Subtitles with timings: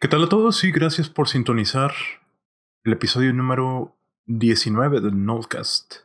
[0.00, 0.62] ¿Qué tal a todos?
[0.62, 1.90] Y gracias por sintonizar
[2.84, 6.04] el episodio número 19 del Notecast.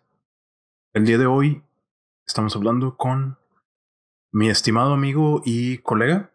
[0.94, 1.62] El día de hoy
[2.26, 3.38] estamos hablando con
[4.32, 6.32] mi estimado amigo y colega,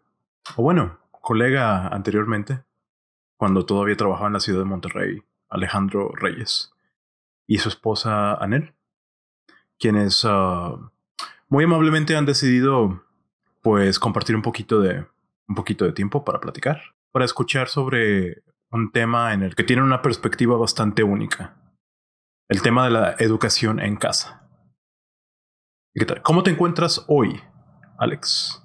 [0.54, 2.62] o bueno, colega anteriormente,
[3.36, 6.72] cuando todavía trabajaba en la ciudad de Monterrey, Alejandro Reyes,
[7.48, 8.72] y su esposa Anel,
[9.80, 10.78] quienes uh,
[11.48, 13.02] muy amablemente han decidido
[13.62, 15.04] pues compartir un poquito de
[15.48, 19.82] un poquito de tiempo para platicar para escuchar sobre un tema en el que tiene
[19.82, 21.56] una perspectiva bastante única.
[22.48, 24.48] El tema de la educación en casa.
[26.22, 27.40] ¿Cómo te encuentras hoy,
[27.98, 28.62] Alex?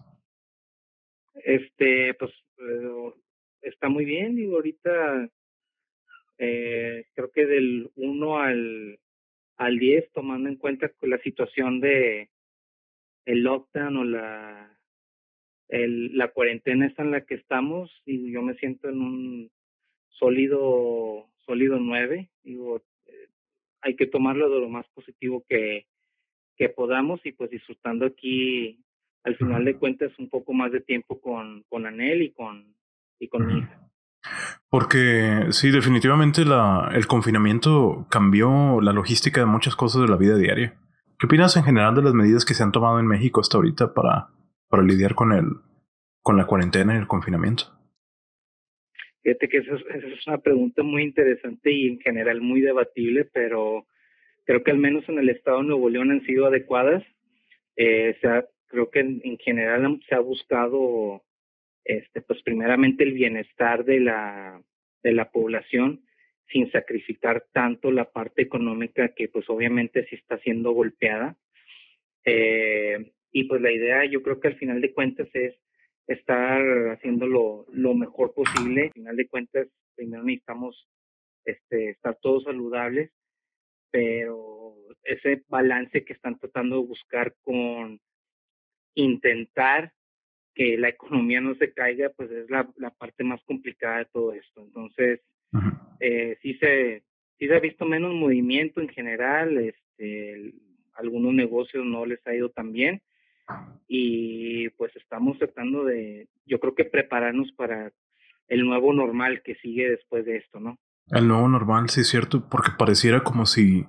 [1.34, 3.14] Este, pues eh,
[3.62, 4.36] está muy bien.
[4.36, 5.30] Digo, ahorita
[6.38, 9.00] eh, creo que del 1 al,
[9.58, 12.30] al 10, tomando en cuenta la situación de
[13.26, 14.78] el lockdown o la
[15.74, 19.52] el, la cuarentena está en la que estamos y yo me siento en un
[20.08, 22.30] sólido, sólido nueve.
[22.44, 23.30] Digo, eh,
[23.82, 25.88] hay que tomarlo de lo más positivo que,
[26.58, 28.86] que podamos y pues disfrutando aquí
[29.24, 32.76] al final de cuentas un poco más de tiempo con, con Anel y con,
[33.20, 33.80] y con mi hija.
[34.70, 40.38] Porque sí, definitivamente la, el confinamiento cambió la logística de muchas cosas de la vida
[40.38, 40.78] diaria.
[41.18, 43.94] ¿Qué opinas en general de las medidas que se han tomado en México hasta ahorita
[43.96, 44.28] para
[44.74, 45.46] para lidiar con el
[46.24, 47.66] con la cuarentena y el confinamiento?
[49.22, 53.86] Fíjate que esa es, una pregunta muy interesante y en general muy debatible, pero
[54.46, 57.04] creo que al menos en el estado de Nuevo León han sido adecuadas.
[57.76, 58.18] Eh,
[58.66, 61.22] creo que en, general se ha buscado,
[61.86, 64.60] este, pues primeramente el bienestar de la,
[65.04, 66.04] de la población
[66.52, 71.38] sin sacrificar tanto la parte económica que pues obviamente sí está siendo golpeada.
[72.26, 75.56] Eh, y pues la idea yo creo que al final de cuentas es
[76.08, 78.84] estar haciendo lo, lo mejor posible.
[78.84, 80.88] Al final de cuentas, primero necesitamos
[81.44, 83.12] este, estar todos saludables,
[83.92, 88.00] pero ese balance que están tratando de buscar con
[88.96, 89.92] intentar
[90.54, 94.34] que la economía no se caiga, pues es la, la parte más complicada de todo
[94.34, 94.62] esto.
[94.62, 95.22] Entonces,
[96.00, 97.04] eh, sí, se,
[97.40, 100.54] sí se ha visto menos movimiento en general, este,
[100.94, 103.02] algunos negocios no les ha ido tan bien,
[103.88, 107.92] y pues estamos tratando de, yo creo que prepararnos para
[108.48, 110.78] el nuevo normal que sigue después de esto, ¿no?
[111.08, 113.86] El nuevo normal, sí es cierto, porque pareciera como si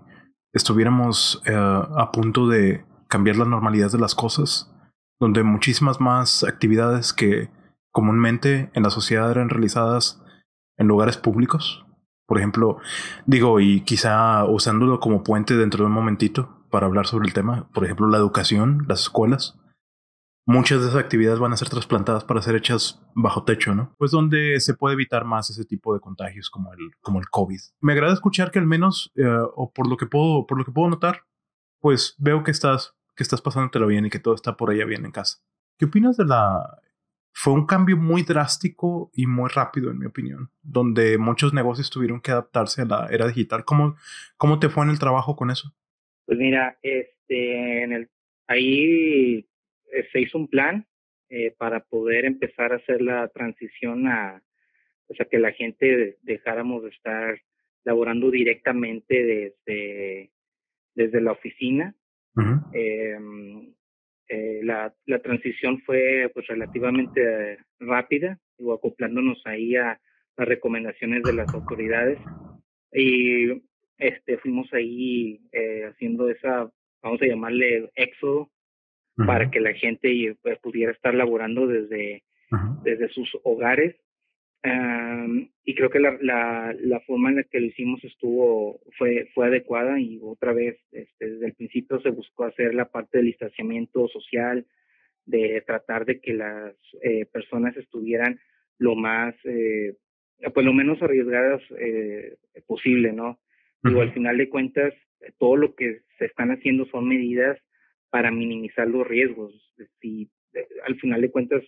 [0.53, 4.72] estuviéramos eh, a punto de cambiar la normalidad de las cosas,
[5.20, 7.48] donde muchísimas más actividades que
[7.92, 10.21] comúnmente en la sociedad eran realizadas
[10.76, 11.86] en lugares públicos.
[12.26, 12.78] Por ejemplo,
[13.26, 17.68] digo, y quizá usándolo como puente dentro de un momentito, para hablar sobre el tema.
[17.72, 19.56] Por ejemplo, la educación, las escuelas.
[20.44, 23.94] Muchas de esas actividades van a ser trasplantadas para ser hechas bajo techo, ¿no?
[23.96, 27.60] Pues donde se puede evitar más ese tipo de contagios como el, como el COVID.
[27.80, 29.24] Me agrada escuchar que al menos, eh,
[29.54, 31.26] o por lo que puedo, por lo que puedo notar,
[31.78, 35.04] pues veo que estás, que estás pasándotelo bien y que todo está por allá bien
[35.04, 35.38] en casa.
[35.78, 36.80] ¿Qué opinas de la...
[37.32, 42.20] Fue un cambio muy drástico y muy rápido, en mi opinión, donde muchos negocios tuvieron
[42.20, 43.64] que adaptarse a la era digital.
[43.64, 43.94] ¿Cómo,
[44.36, 45.72] cómo te fue en el trabajo con eso?
[46.26, 48.08] Pues mira, este, en el,
[48.46, 49.46] ahí
[49.92, 50.86] eh, se hizo un plan
[51.28, 54.42] eh, para poder empezar a hacer la transición a,
[55.08, 57.40] o sea, que la gente dejáramos de estar
[57.84, 60.30] laborando directamente desde,
[60.94, 61.94] desde la oficina.
[62.72, 63.74] Em,
[64.28, 70.00] eh, la, la transición fue pues relativamente rápida, digo, acoplándonos ahí a
[70.36, 72.18] las recomendaciones de las autoridades.
[72.92, 73.62] Y
[73.99, 76.71] este, fuimos ahí eh, haciendo esa,
[77.03, 78.50] vamos a llamarle éxodo,
[79.16, 82.25] para que la gente pues, pudiera estar laborando desde,
[82.83, 83.94] desde sus hogares.
[85.65, 89.47] y creo que la, la, la, forma en la que lo hicimos estuvo, fue, fue
[89.47, 94.09] adecuada y otra vez, este, desde el principio se buscó hacer la parte del distanciamiento
[94.09, 94.66] social,
[95.27, 98.41] de tratar de que las eh, personas estuvieran
[98.78, 99.97] lo más, eh,
[100.53, 102.36] pues lo menos arriesgadas eh,
[102.66, 103.39] posible, ¿no?
[103.84, 104.95] Digo, al final de cuentas,
[105.39, 107.59] todo lo que se están haciendo son medidas
[108.10, 109.53] para minimizar los riesgos.
[110.01, 110.31] Si
[110.86, 111.63] al final de cuentas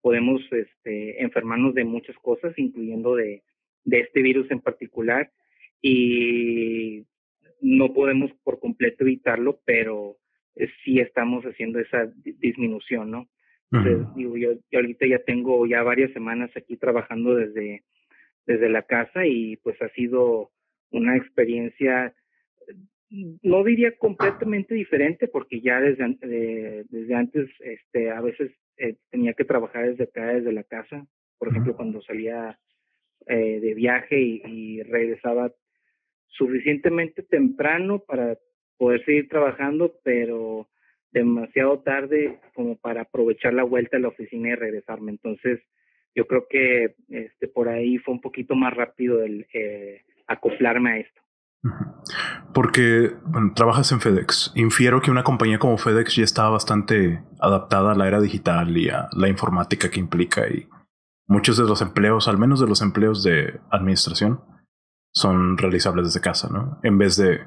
[0.00, 3.42] podemos este, enfermarnos de muchas cosas, incluyendo de,
[3.84, 5.30] de este virus en particular,
[5.82, 7.04] y
[7.60, 10.16] no podemos por completo evitarlo, pero
[10.84, 12.10] sí estamos haciendo esa
[12.40, 13.28] disminución, ¿no?
[13.72, 17.82] Entonces, digo, yo, yo, ahorita ya tengo ya varias semanas aquí trabajando desde,
[18.46, 20.50] desde la casa y pues ha sido
[20.90, 22.14] una experiencia,
[23.42, 29.44] no diría completamente diferente, porque ya desde, desde antes este, a veces eh, tenía que
[29.44, 31.06] trabajar desde acá, desde la casa.
[31.38, 32.58] Por ejemplo, cuando salía
[33.26, 35.52] eh, de viaje y, regresaba
[36.28, 38.38] suficientemente temprano para
[38.76, 40.68] poder seguir trabajando, pero
[41.10, 45.12] demasiado tarde como para aprovechar la vuelta a la oficina y regresarme.
[45.12, 45.60] Entonces,
[46.14, 50.98] yo creo que este por ahí fue un poquito más rápido el eh, acoplarme a
[50.98, 51.20] esto.
[52.52, 54.52] Porque bueno, trabajas en FedEx.
[54.54, 58.88] Infiero que una compañía como FedEx ya está bastante adaptada a la era digital y
[58.88, 60.68] a la informática que implica y
[61.26, 64.40] muchos de los empleos, al menos de los empleos de administración,
[65.12, 66.78] son realizables desde casa, ¿no?
[66.82, 67.40] En vez de,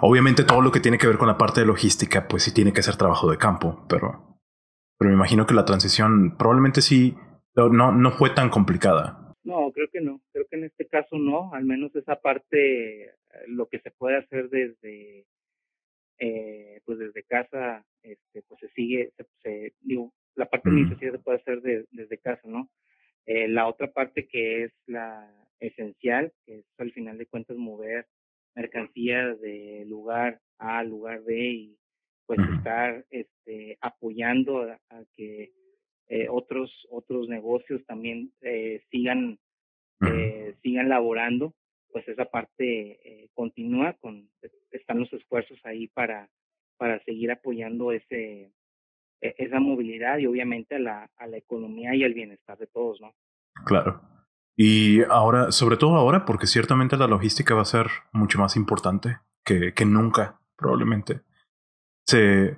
[0.00, 2.72] obviamente todo lo que tiene que ver con la parte de logística, pues sí tiene
[2.72, 4.38] que ser trabajo de campo, pero,
[4.98, 7.18] pero me imagino que la transición probablemente sí
[7.56, 9.27] no, no fue tan complicada.
[9.48, 10.20] No, creo que no.
[10.30, 11.54] Creo que en este caso no.
[11.54, 13.12] Al menos esa parte, eh,
[13.46, 15.24] lo que se puede hacer desde,
[16.18, 19.10] eh, pues desde casa, este, pues se sigue,
[19.42, 22.68] se, digo, la parte administrativa se puede hacer desde casa, ¿no?
[23.24, 28.06] Eh, la otra parte que es la esencial, que es al final de cuentas mover
[28.54, 31.78] mercancías de lugar A al lugar B y
[32.26, 35.52] pues estar este, apoyando a que
[36.08, 39.38] eh, otros otros negocios también eh, sigan
[40.00, 41.52] eh, sigan laborando
[41.92, 44.30] pues esa parte continúa con
[44.70, 46.30] están los esfuerzos ahí para
[46.78, 48.52] para seguir apoyando ese
[49.20, 53.00] e, esa movilidad y obviamente a la a la economía y al bienestar de todos
[53.00, 53.12] no
[53.66, 54.00] claro.
[54.56, 59.18] Y ahora sobre todo ahora porque ciertamente la logística va a ser mucho más importante
[59.44, 61.20] que, que nunca probablemente
[62.06, 62.56] se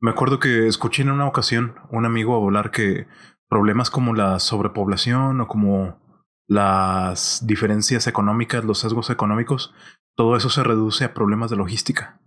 [0.00, 3.06] me acuerdo que escuché en una ocasión un amigo hablar que
[3.48, 5.98] problemas como la sobrepoblación o como
[6.46, 9.74] las diferencias económicas, los sesgos económicos,
[10.16, 12.20] todo eso se reduce a problemas de logística.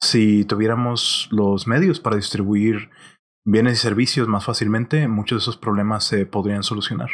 [0.00, 2.90] Si tuviéramos los medios para distribuir
[3.44, 7.08] bienes y servicios más fácilmente, muchos de esos problemas se podrían solucionar.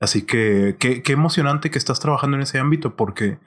[0.00, 3.38] Así que qué, qué emocionante que estás trabajando en ese ámbito porque,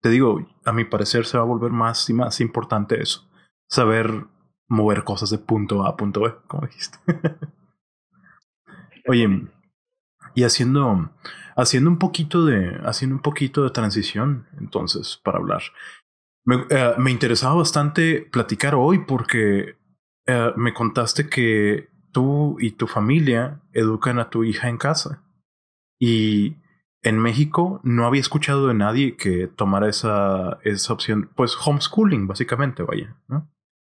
[0.00, 3.28] te digo, a mi parecer se va a volver más y más importante eso.
[3.68, 4.26] Saber
[4.68, 6.98] mover cosas de punto A a punto B, como dijiste.
[9.06, 9.48] Oye,
[10.34, 11.10] y haciendo,
[11.56, 15.62] haciendo un poquito de, haciendo un poquito de transición, entonces, para hablar.
[16.44, 19.76] Me, eh, me interesaba bastante platicar hoy porque
[20.26, 25.22] eh, me contaste que tú y tu familia educan a tu hija en casa.
[25.98, 26.56] Y
[27.02, 32.82] en México no había escuchado de nadie que tomara esa, esa opción, pues homeschooling, básicamente,
[32.82, 33.48] vaya, ¿no?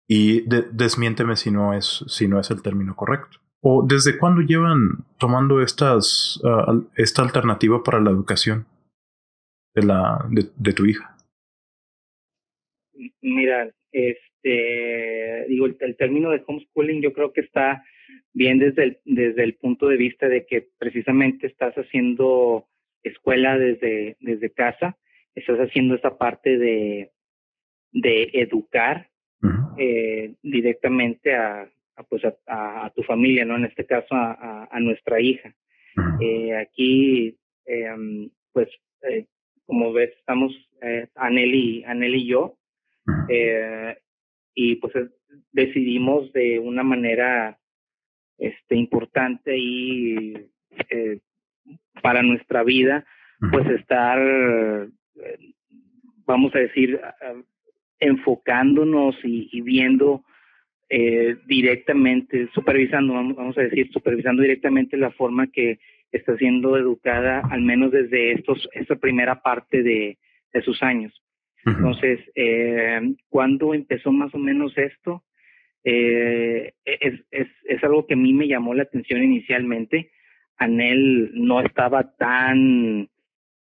[0.08, 3.40] Y desmiénteme si no, es, si no es el término correcto.
[3.62, 8.66] ¿O desde cuándo llevan tomando estas, ah, esta alternativa para la educación
[9.74, 11.16] de, la, de, tu hija?
[13.22, 17.84] Mira, este, digo, el, término de homeschooling yo creo que está
[18.34, 22.68] bien desde el, desde el punto de vista de que precisamente estás haciendo
[23.02, 24.98] escuela desde, desde casa,
[25.36, 27.12] estás haciendo esa parte de,
[27.94, 29.10] de educar
[29.78, 31.69] eh, directamente a,
[32.10, 33.56] pues a, tu familia, ¿no?
[33.56, 35.54] En este caso a, a nuestra hija.
[36.22, 38.69] eh, aquí, eh, pues,
[39.66, 40.51] como ves, estamos
[41.16, 42.57] Anel y, Anel y yo,
[44.56, 44.94] y pues
[45.51, 47.57] decidimos de una manera
[48.38, 50.33] este, importante y
[52.02, 53.06] para nuestra vida,
[53.52, 54.19] pues estar,
[56.26, 57.00] vamos a decir,
[58.04, 60.24] enfocándonos y, viendo
[60.90, 65.80] eh, directamente, supervisando, vamos, a decir, supervisando directamente la forma que
[66.12, 70.18] está siendo educada, al menos desde estos, esta primera parte de,
[70.54, 71.14] de sus años.
[71.66, 75.24] Entonces, eh, ¿cuándo empezó más o menos esto?
[75.86, 80.12] Eh, es, es, es algo que a mí me llamó la atención inicialmente.
[80.57, 83.07] Anel no estaba tan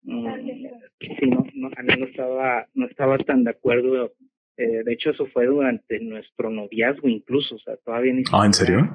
[0.04, 4.12] sí, no, no, no estaba, no estaba tan de acuerdo.
[4.56, 8.52] Eh, de hecho, eso fue durante nuestro noviazgo incluso, o sea, todavía ni ¿Ah, en
[8.52, 8.88] serio?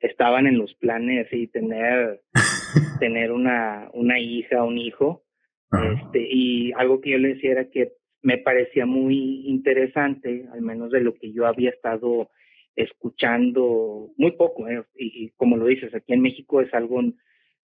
[0.00, 2.20] Estaban en los planes y tener,
[3.00, 5.24] tener una, una hija, un hijo.
[5.70, 10.90] Este, y algo que yo le decía era que me parecía muy interesante, al menos
[10.90, 12.30] de lo que yo había estado
[12.74, 17.02] escuchando, muy poco, eh, y, y, como lo dices, aquí en México es algo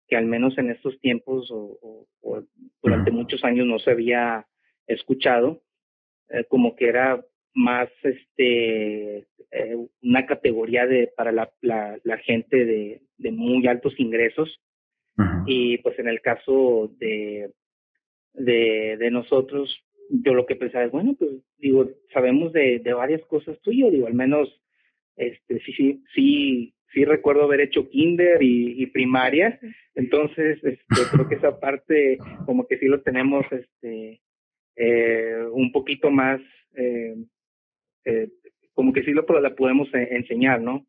[0.09, 2.07] que al menos en estos tiempos o,
[2.83, 4.47] durante muchos años no se había
[4.87, 5.63] escuchado,
[6.29, 13.03] eh, como que era más este eh, una categoría de para la, la, gente de,
[13.19, 14.61] de, muy altos ingresos
[15.47, 17.53] y pues en el caso de,
[18.33, 19.79] de, de nosotros
[20.11, 24.09] yo lo que pensaba es bueno pues digo sabemos de, de varias cosas tuyas digo
[24.09, 24.61] al menos
[25.17, 29.59] este sí sí sí sí recuerdo haber hecho kinder y, primaria,
[29.95, 34.21] entonces este, creo que esa parte como que sí lo tenemos este
[34.77, 36.41] eh, un poquito más,
[36.75, 37.17] eh,
[38.05, 38.29] eh,
[38.73, 40.87] como que sí lo la podemos enseñar, ¿no?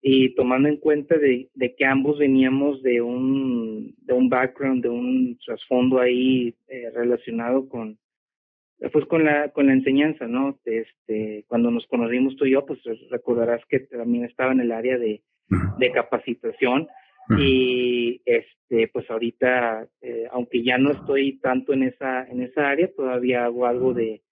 [0.00, 4.88] Y tomando en cuenta de, de, que ambos veníamos de un, de un background, de
[4.88, 6.54] un trasfondo ahí
[6.94, 7.98] relacionado con,
[8.92, 10.58] pues con la con la enseñanza, ¿no?
[10.64, 12.78] Este, cuando nos conocimos tú y yo, pues
[13.10, 15.22] recordarás que también estaba en el área de,
[15.78, 16.88] de capacitación
[17.38, 22.88] y este pues ahorita eh, aunque ya no estoy tanto en esa en esa área
[22.94, 24.22] todavía hago algo de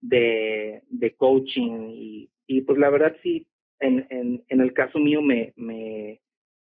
[0.00, 3.46] de, de coaching y, y pues la verdad sí
[3.80, 6.20] en, en, en el caso mío me, me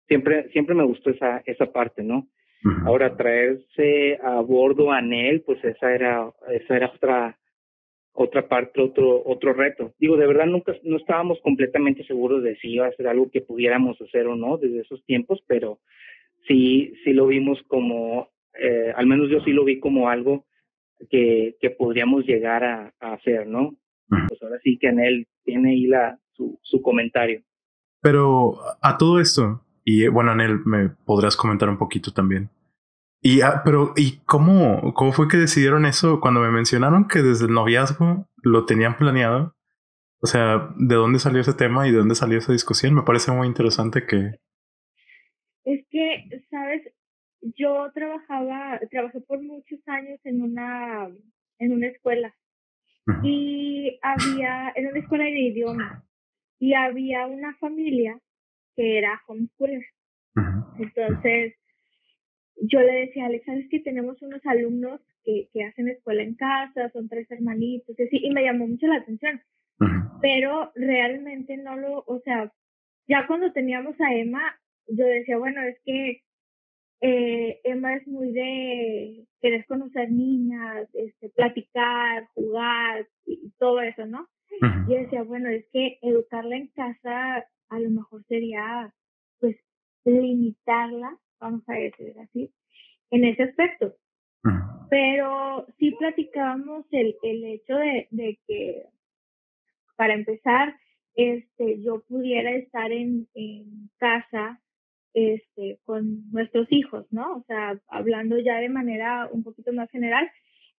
[0.06, 2.28] siempre siempre me gustó esa esa parte no
[2.84, 7.39] ahora traerse a bordo a Nel pues esa era esa era otra
[8.12, 9.94] otra parte, otro, otro reto.
[9.98, 13.40] Digo, de verdad nunca, no estábamos completamente seguros de si iba a ser algo que
[13.40, 15.78] pudiéramos hacer o no desde esos tiempos, pero
[16.46, 18.28] sí, sí lo vimos como,
[18.60, 20.44] eh, al menos yo sí lo vi como algo
[21.08, 23.76] que, que podríamos llegar a, hacer, ¿no?
[24.08, 27.42] Pues ahora sí que en él tiene ahí la, su, su comentario.
[28.02, 32.50] Pero a todo esto, y bueno, Anel, me podrás comentar un poquito también.
[33.22, 37.46] Y, ah, pero, ¿y cómo, cómo fue que decidieron eso cuando me mencionaron que desde
[37.46, 39.54] el noviazgo lo tenían planeado?
[40.22, 42.94] O sea, ¿de dónde salió ese tema y de dónde salió esa discusión?
[42.94, 44.38] Me parece muy interesante que...
[45.64, 46.82] Es que, sabes,
[47.42, 51.08] yo trabajaba, trabajé por muchos años en una,
[51.58, 52.34] en una escuela
[53.22, 56.04] y había, en una escuela de idiomas
[56.58, 58.18] y había una familia
[58.76, 59.84] que era homeschooler.
[60.78, 61.54] Entonces,
[62.60, 66.34] yo le decía a Alex, ¿sabes que tenemos unos alumnos que, que hacen escuela en
[66.34, 69.40] casa, son tres hermanitos, y, así, y me llamó mucho la atención.
[70.20, 72.52] Pero realmente no lo, o sea,
[73.08, 74.42] ya cuando teníamos a Emma,
[74.86, 76.22] yo decía, bueno, es que
[77.00, 84.28] eh, Emma es muy de querer conocer niñas, este, platicar, jugar y todo eso, ¿no?
[84.88, 88.92] Yo decía, bueno, es que educarla en casa a lo mejor sería,
[89.38, 89.56] pues,
[90.04, 92.52] limitarla vamos a decir así,
[93.10, 93.94] en ese aspecto.
[94.88, 98.84] Pero sí platicábamos el, el hecho de, de que,
[99.96, 100.76] para empezar,
[101.14, 104.60] este, yo pudiera estar en, en casa
[105.14, 107.36] este, con nuestros hijos, ¿no?
[107.36, 110.30] O sea, hablando ya de manera un poquito más general.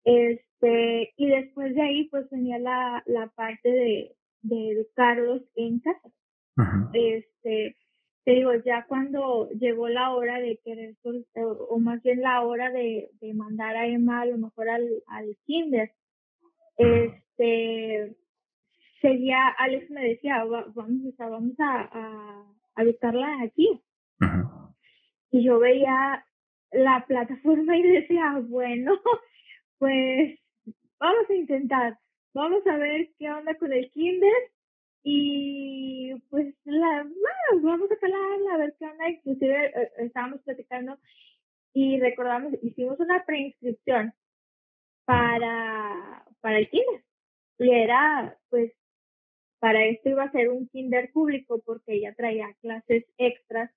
[0.04, 6.10] Este, y después de ahí, pues venía la, la parte de, de educarlos en casa.
[6.94, 7.76] Este,
[8.24, 10.96] te digo, ya cuando llegó la hora de querer,
[11.36, 15.36] o más bien la hora de, de mandar a Emma a lo mejor al, al
[15.46, 15.92] kinder,
[16.78, 18.16] este,
[19.02, 20.74] seguía, Alex me decía, vamos,
[21.18, 23.82] vamos a, a, a buscarla aquí.
[25.32, 26.26] Y yo veía
[26.72, 29.00] la plataforma y decía, bueno,
[29.80, 30.40] pues
[31.00, 31.98] vamos a intentar,
[32.34, 34.52] vamos a ver qué onda con el kinder
[35.04, 37.08] y pues la,
[37.62, 39.10] vamos a calarla, a ver qué onda.
[39.10, 40.98] Inclusive eh, estábamos platicando
[41.74, 44.14] y recordamos, hicimos una preinscripción
[45.06, 47.04] para, para el kinder.
[47.60, 48.74] Y era, pues,
[49.60, 53.72] para esto iba a ser un kinder público porque ella traía clases extras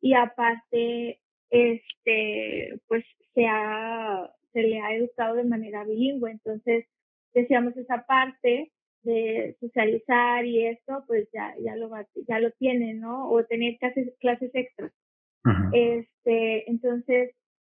[0.00, 1.20] y aparte,
[1.50, 6.30] este, pues, se ha, se le ha educado de manera bilingüe.
[6.30, 6.86] Entonces,
[7.34, 11.90] decíamos esa parte de socializar y esto, pues ya, ya lo
[12.26, 13.30] ya lo tienen, ¿no?
[13.30, 14.92] O tener clases, clases extras.
[15.72, 17.34] Este, entonces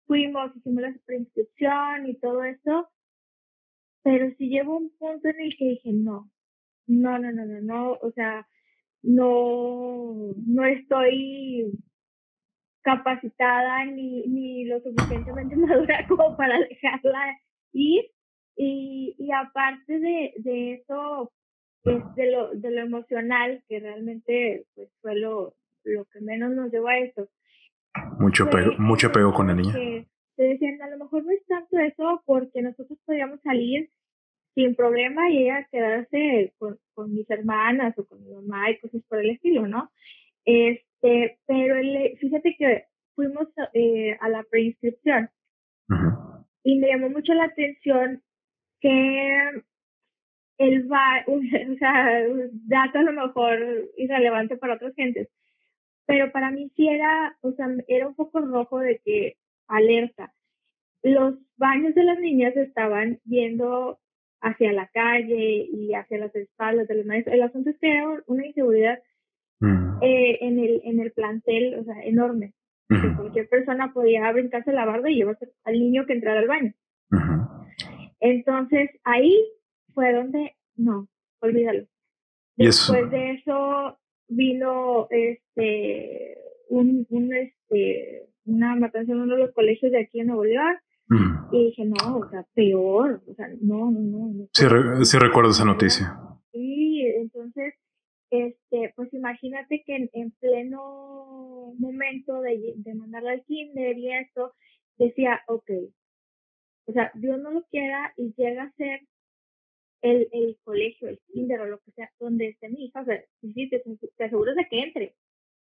[0.06, 2.90] fuimos, hicimos la preinscripción y todo eso,
[4.04, 6.32] pero si llegó un punto en el que dije, no,
[6.88, 8.48] no, no, no, no, no, o sea,
[9.04, 11.72] no, no estoy
[12.82, 17.40] capacitada ni, ni lo suficientemente madura como para dejarla
[17.74, 18.06] ir
[18.62, 21.32] y, y aparte de, de eso,
[21.86, 26.70] es de lo, de lo emocional, que realmente pues, fue lo, lo que menos nos
[26.70, 27.30] llevó a eso.
[28.20, 29.74] Mucho apego, mucho apego con la niña.
[30.36, 33.90] te decían, a lo mejor no es tanto eso porque nosotros podíamos salir
[34.56, 39.02] sin problema y ella quedarse con, con mis hermanas o con mi mamá y cosas
[39.08, 39.90] por el estilo, ¿no?
[40.44, 45.30] Este, pero el, fíjate que fuimos eh, a la preinscripción
[46.64, 48.22] y me llamó mucho la atención
[48.80, 49.64] que
[50.60, 51.40] el va, o
[51.78, 52.24] sea,
[52.68, 53.60] dato a lo mejor
[53.98, 55.30] irrelevante para otras gentes,
[56.06, 60.34] pero para mí sí era, o sea, era un poco rojo de que alerta.
[61.04, 64.00] Los baños de las niñas estaban viendo
[64.42, 67.36] hacia la calle y hacia las espaldas de los maestros.
[67.36, 69.00] El asunto es que era una inseguridad
[69.60, 70.00] mm.
[70.02, 72.54] eh, en, el, en el plantel, o sea, enorme.
[72.90, 76.74] Que cualquier persona podía brincarse la barda y llevarse al niño que entrara al baño.
[78.20, 79.34] Entonces, ahí
[79.94, 81.08] fue donde, no,
[81.42, 81.86] olvídalo.
[82.56, 83.98] Después de eso
[84.28, 86.38] vino este
[86.70, 90.76] un, un este una matanza en uno de los colegios de aquí en Nuevo León
[91.52, 94.48] y dije, no, o sea, peor, o sea, no, no, no.
[94.54, 94.66] sí,
[95.06, 96.16] sí recuerdo esa noticia.
[96.52, 97.74] Sí, entonces,
[98.30, 104.54] este, pues imagínate que en, pleno momento de, de mandarlo al kinder y eso,
[105.00, 105.72] decía, ok,
[106.90, 109.02] o sea, Dios no lo quiera y llega a ser
[110.02, 113.24] el, el colegio, el kinder o lo que sea, donde esté mi hija, o sea,
[113.42, 113.80] sí, te,
[114.18, 115.16] te aseguras de que entre,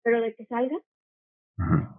[0.03, 0.77] pero de que salga,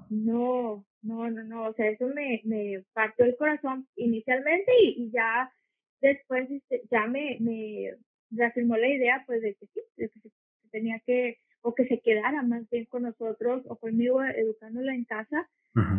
[0.09, 5.51] no, no, no, no, o sea, eso me, me partió el corazón inicialmente y, ya
[5.99, 7.95] después este, ya me, me
[8.31, 10.29] reafirmó la idea pues de que sí, de que se,
[10.71, 15.49] tenía que, o que se quedara más bien con nosotros o conmigo educándola en casa,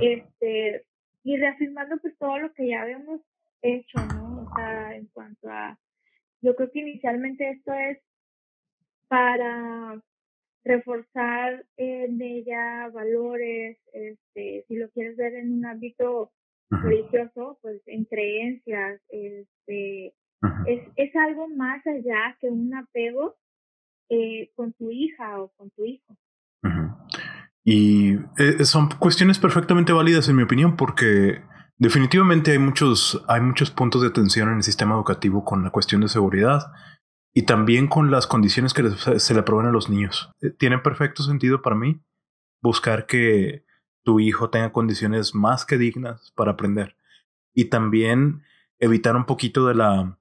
[0.01, 0.87] este,
[1.23, 3.21] y reafirmando pues todo lo que ya habíamos
[3.63, 4.43] hecho, ¿no?
[4.43, 5.79] O sea, en cuanto a,
[6.41, 7.99] yo creo que inicialmente esto es
[9.09, 10.01] para
[10.65, 16.33] reforzar en ella valores, este, si lo quieres ver en un ámbito
[16.71, 20.15] religioso, pues en creencias, este,
[20.67, 23.37] es, es algo más allá que un apego
[24.09, 26.17] eh, con tu hija o con tu hijo.
[27.65, 31.43] Y eh, son cuestiones perfectamente válidas en mi opinión porque
[31.77, 36.01] definitivamente hay muchos, hay muchos puntos de tensión en el sistema educativo con la cuestión
[36.01, 36.73] de seguridad
[37.33, 40.31] y también con las condiciones que se le proveen a los niños.
[40.41, 42.03] Eh, tiene perfecto sentido para mí
[42.63, 43.65] buscar que
[44.03, 46.97] tu hijo tenga condiciones más que dignas para aprender
[47.55, 48.43] y también
[48.79, 50.19] evitar un poquito de la...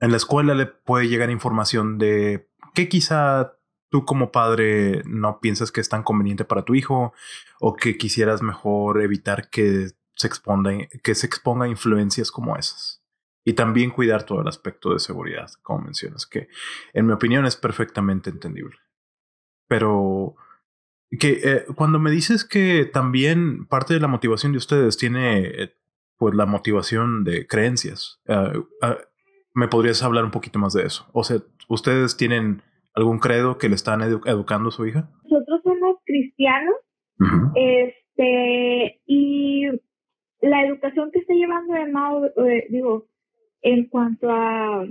[0.00, 3.57] En la escuela le puede llegar información de que quizá
[3.90, 7.12] tú como padre no piensas que es tan conveniente para tu hijo
[7.60, 13.02] o que quisieras mejor evitar que se exponga, que se exponga a influencias como esas.
[13.44, 16.48] Y también cuidar todo el aspecto de seguridad, como mencionas, que
[16.92, 18.76] en mi opinión es perfectamente entendible.
[19.68, 20.36] Pero
[21.18, 25.74] que eh, cuando me dices que también parte de la motivación de ustedes tiene eh,
[26.18, 28.98] pues la motivación de creencias, ah, ah,
[29.54, 31.08] ¿me podrías hablar un poquito más de eso?
[31.12, 32.62] O sea, ¿ustedes tienen
[32.98, 35.08] algún credo que le están educando a su hija?
[35.22, 36.74] Nosotros somos cristianos,
[37.54, 39.66] este, y
[40.40, 43.06] la educación que está llevando de Mao, eh, digo,
[43.62, 44.84] en cuanto a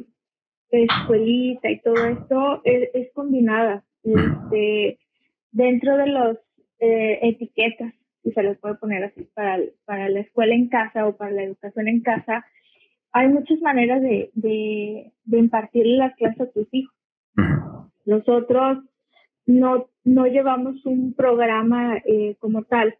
[0.70, 3.84] escuelita y todo esto, es, combinada.
[4.04, 5.00] Este,
[5.52, 6.38] dentro de los
[6.80, 7.94] eh, etiquetas,
[8.24, 11.44] si se les puede poner así, para, para la escuela en casa o para la
[11.44, 12.46] educación en casa,
[13.12, 16.94] hay muchas maneras de, de, de impartirle las clases a tus hijos.
[18.08, 18.86] Nosotros
[19.46, 22.96] no, no llevamos un programa eh, como tal,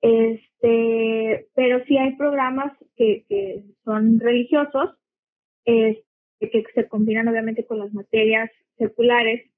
[0.00, 4.90] este, pero sí hay programas que, que son religiosos,
[5.66, 6.02] este,
[6.40, 9.50] que se combinan obviamente con las materias seculares,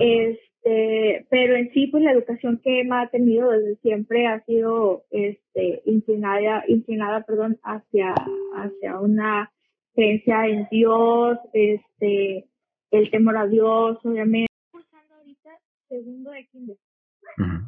[0.00, 5.04] este, pero en sí, pues la educación que Emma ha tenido desde siempre ha sido
[5.10, 8.12] este, inclinada, inclinada perdón, hacia,
[8.54, 9.52] hacia una
[9.94, 12.46] creencia en Dios, este,
[12.90, 14.52] el temor a Dios, obviamente.
[14.72, 15.50] Estamos ahorita
[15.88, 16.78] segundo de kinder,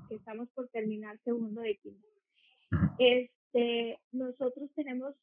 [0.08, 2.10] que estamos por terminar segundo de kinder.
[2.98, 5.14] Este, nosotros tenemos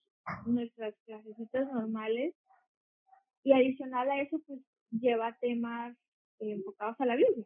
[0.45, 2.33] nuestras clasecitas normales
[3.43, 4.59] y adicional a eso, pues
[4.91, 5.95] lleva temas
[6.39, 7.45] enfocados a la Biblia.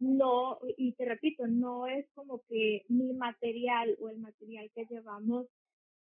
[0.00, 5.46] No, y te repito, no es como que mi material o el material que llevamos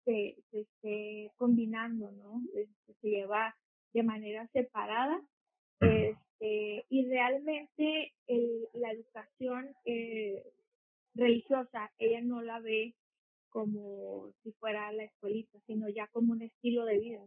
[0.05, 2.41] se, se esté combinando, ¿no?
[2.53, 2.67] Se,
[3.01, 3.55] lleva
[3.93, 5.19] de manera separada.
[5.79, 10.43] Este, y realmente el, la educación eh,
[11.15, 12.95] religiosa, ella no la ve
[13.49, 17.19] como si fuera la escuelita, sino ya como un estilo de vida.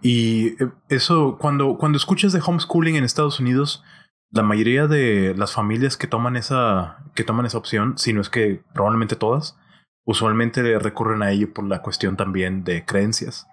[0.00, 3.82] Y eh, eso, cuando, cuando escuchas de homeschooling en Estados Unidos,
[4.30, 8.28] la mayoría de las familias que toman esa, que toman esa opción, si no es
[8.28, 9.58] que probablemente todas,
[10.04, 13.48] usualmente recurren a ello por la cuestión también de creencias.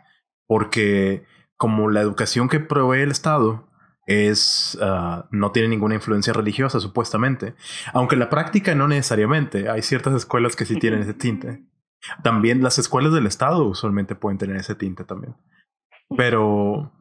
[0.48, 1.26] Porque
[1.58, 3.68] como la educación que provee el Estado
[4.06, 7.56] es ah, no tiene ninguna influencia religiosa supuestamente,
[7.94, 9.70] aunque la práctica no necesariamente.
[9.70, 11.66] Hay ciertas escuelas que sí tienen ese tinte.
[12.24, 15.36] También las escuelas del estado usualmente pueden tener ese tinte también.
[16.16, 16.92] Pero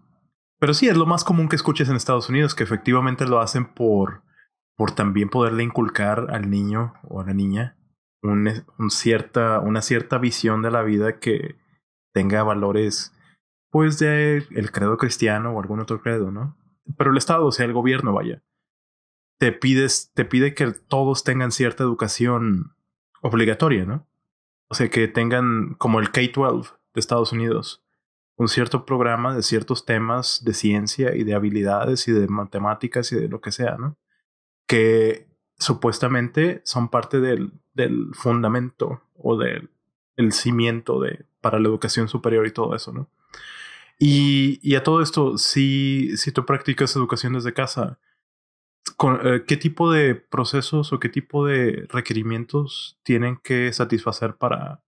[0.58, 3.66] pero sí es lo más común que escuches en Estados Unidos que efectivamente lo hacen
[3.66, 4.22] por
[4.76, 7.76] por también poderle inculcar al niño o a la niña
[8.22, 11.56] un, un cierta una cierta visión de la vida que
[12.14, 13.12] tenga valores
[13.74, 16.56] pues de el credo cristiano o algún otro credo, ¿no?
[16.96, 18.40] pero el Estado, o sea, el gobierno, vaya,
[19.38, 22.76] te pides, te pide que todos tengan cierta educación
[23.20, 24.06] obligatoria, ¿no?
[24.68, 27.82] O sea, que tengan como el K-12 de Estados Unidos,
[28.36, 33.16] un cierto programa de ciertos temas de ciencia y de habilidades y de matemáticas y
[33.16, 33.96] de lo que sea, ¿no?
[34.68, 35.26] Que
[35.58, 39.68] supuestamente son parte del, del fundamento o del
[40.14, 43.10] el cimiento de, para la educación superior y todo eso, ¿no?
[43.98, 47.98] Y, y a todo esto, si, si tú practicas educación desde casa,
[49.24, 54.82] eh, ¿qué tipo de procesos o qué tipo de requerimientos tienen que satisfacer para,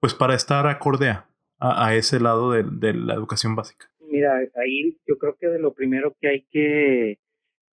[0.00, 1.26] pues para estar acorde a,
[1.58, 3.90] a ese lado de, de, la educación básica?
[4.00, 7.18] Mira, ahí yo creo que de lo primero que hay que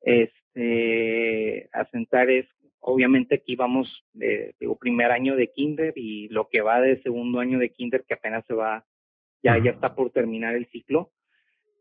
[0.01, 2.45] este, asentar es,
[2.79, 7.39] obviamente aquí vamos, de, digo, primer año de kinder y lo que va de segundo
[7.39, 8.85] año de kinder que apenas se va,
[9.47, 11.11] ya, ya está por terminar el ciclo.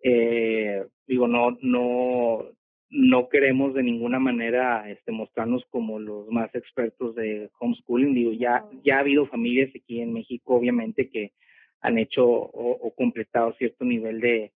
[0.02, 2.44] Eh, digo, no, no,
[2.90, 8.14] no queremos de ninguna manera este, mostrarnos como los más expertos de homeschooling.
[8.14, 11.32] Digo, ya, ya ha habido familias aquí en México, obviamente, que
[11.80, 14.52] han hecho o, completado cierto nivel de,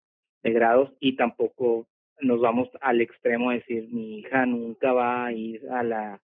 [0.43, 1.88] de, grados y tampoco
[2.22, 6.22] nos vamos al extremo de decir mi hija nunca va a ir a la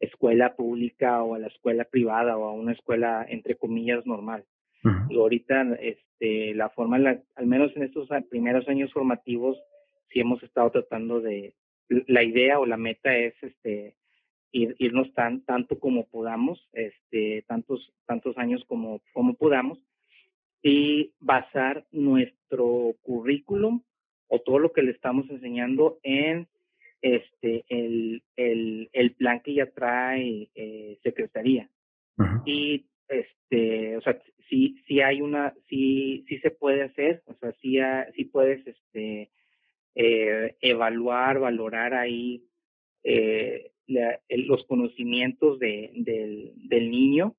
[0.00, 4.44] escuela pública o a la escuela privada o a una escuela entre comillas normal.
[5.08, 9.58] Y ahorita este, la forma, la, al menos en estos primeros años formativos,
[10.10, 11.54] sí hemos estado tratando de,
[11.88, 13.96] la idea o la meta es este
[14.52, 19.78] ir, irnos tan tanto como podamos, este, tantos, tantos años como, como podamos,
[20.62, 23.82] y basar nuestro currículum
[24.28, 26.48] o todo lo que le estamos enseñando en
[27.02, 31.68] este el, el, el plan que ya trae eh, secretaría.
[32.46, 37.52] Y este, o sea, sí, sí hay una, sí, sí se puede hacer, o sea,
[37.60, 37.78] sí,
[38.14, 39.30] sí puedes este
[39.94, 42.44] eh, evaluar, valorar ahí
[43.02, 43.72] eh,
[44.28, 47.34] los conocimientos de, del, del, niño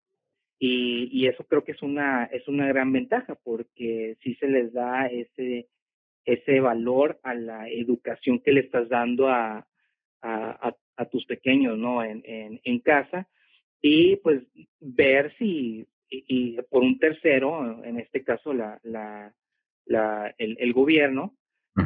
[0.59, 4.73] y, y, eso creo que es una, es una gran ventaja porque sí se les
[4.73, 5.67] da ese,
[6.25, 9.67] ese valor a la educación que le estás dando a,
[10.21, 12.03] a, a, tus pequeños ¿no?
[12.03, 13.27] En, en, en, casa
[13.81, 14.43] y pues
[14.79, 19.33] ver si y, por un tercero, en este caso la, la,
[19.85, 21.35] la el, el gobierno,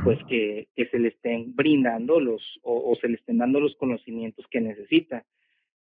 [0.04, 4.46] pues que, que se le estén brindando los o, se le estén dando los conocimientos
[4.50, 5.26] que necesita.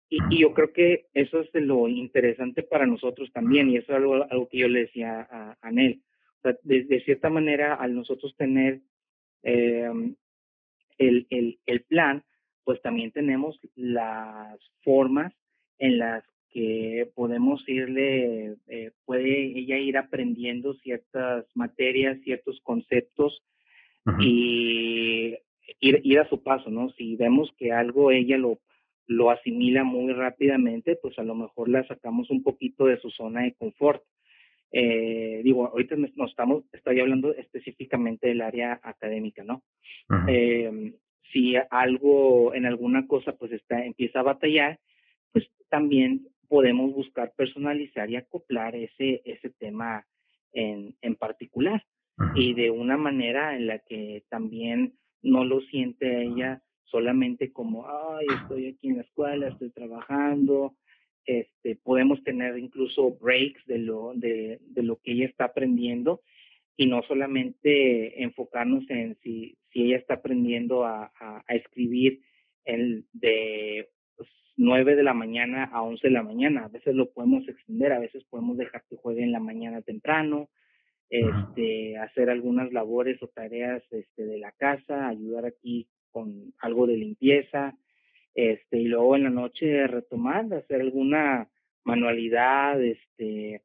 [0.09, 3.98] Y, y, yo creo que eso es lo interesante para nosotros también, y eso es
[3.98, 6.02] algo, algo que yo le decía a, a Nel.
[6.38, 8.80] O sea, de, cierta manera, al nosotros tener
[9.42, 9.90] eh,
[10.98, 12.22] el, el, el plan,
[12.64, 15.32] pues también tenemos las formas
[15.78, 23.42] en las que podemos irle, eh, puede ella ir aprendiendo ciertas materias, ciertos conceptos
[24.20, 25.36] y
[25.80, 26.90] ir, ir a su paso, ¿no?
[26.90, 28.60] Si vemos que algo ella lo,
[29.06, 33.42] lo asimila muy rápidamente, pues a lo mejor la sacamos un poquito de su zona
[33.42, 34.02] de confort.
[34.72, 39.62] Eh, digo, ahorita nos estamos, estoy hablando específicamente del área académica, ¿no?
[40.28, 40.92] Eh,
[41.32, 44.78] si algo, en alguna cosa, pues está, empieza a batallar,
[45.68, 50.07] también podemos buscar personalizar y acoplar ese, ese tema
[50.52, 51.85] en, en particular.
[52.35, 58.26] Y de una manera en la que también no lo siente ella solamente como, ay,
[58.42, 60.74] estoy aquí en la escuela, estoy trabajando,
[61.26, 66.22] este, podemos tener incluso breaks de lo, de, de lo que ella está aprendiendo
[66.76, 72.20] y no solamente enfocarnos en si, si ella está aprendiendo a, a, escribir
[72.64, 73.88] el de
[74.56, 76.64] 9 pues, de la mañana a 11 de la mañana.
[76.64, 80.48] A veces lo podemos extender, a veces podemos dejar que juegue en la mañana temprano,
[81.08, 86.96] este, hacer algunas labores o tareas este, de la casa, ayudar aquí con algo de
[86.96, 87.76] limpieza,
[88.34, 91.48] este, y luego en la noche retomar, hacer alguna
[91.84, 93.62] manualidad, este,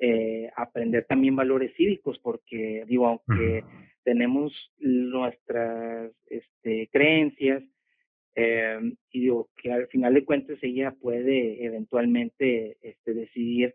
[0.00, 3.64] eh, aprender también valores cívicos, porque digo, aunque
[4.02, 7.62] tenemos nuestras este, creencias,
[8.36, 8.78] eh,
[9.12, 13.74] y digo que al final de cuentas ella puede eventualmente este, decidir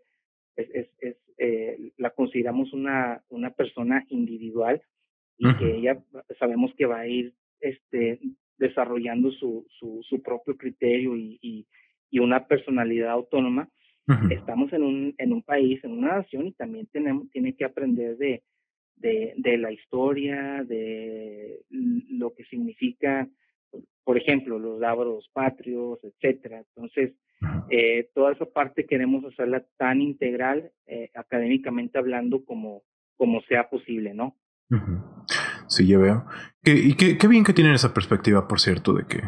[0.56, 4.82] es, es, eh, la consideramos una, una persona individual
[5.38, 5.98] y que ella
[6.38, 8.20] sabemos que va a ir este,
[8.58, 11.66] desarrollando su, su, su propio criterio y, y,
[12.10, 13.68] y, una personalidad autónoma.
[14.28, 18.16] Estamos en un, en un país, en una nación y también tenemos, tiene que aprender
[18.16, 18.42] de,
[18.96, 23.28] de, de la historia, de lo que significa,
[24.04, 26.62] por ejemplo, los labros patrios, etcétera.
[26.74, 27.12] Entonces,
[27.70, 32.82] eh, toda esa parte queremos hacerla tan integral, eh, académicamente hablando, como,
[33.16, 34.36] como sea posible, ¿no?
[35.66, 36.24] Sí, ya veo.
[36.64, 39.22] y qué, qué, bien que tienen esa perspectiva, por cierto, de que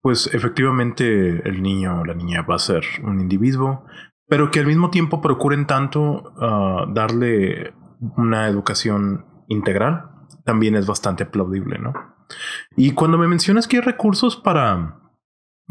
[0.00, 3.84] pues efectivamente el niño o la niña va a ser un individuo,
[4.28, 7.74] pero que al mismo tiempo procuren tanto ah, darle
[8.16, 10.10] una educación integral,
[10.44, 11.92] también es bastante aplaudible, ¿no?
[12.76, 15.00] Y cuando me mencionas que hay recursos para,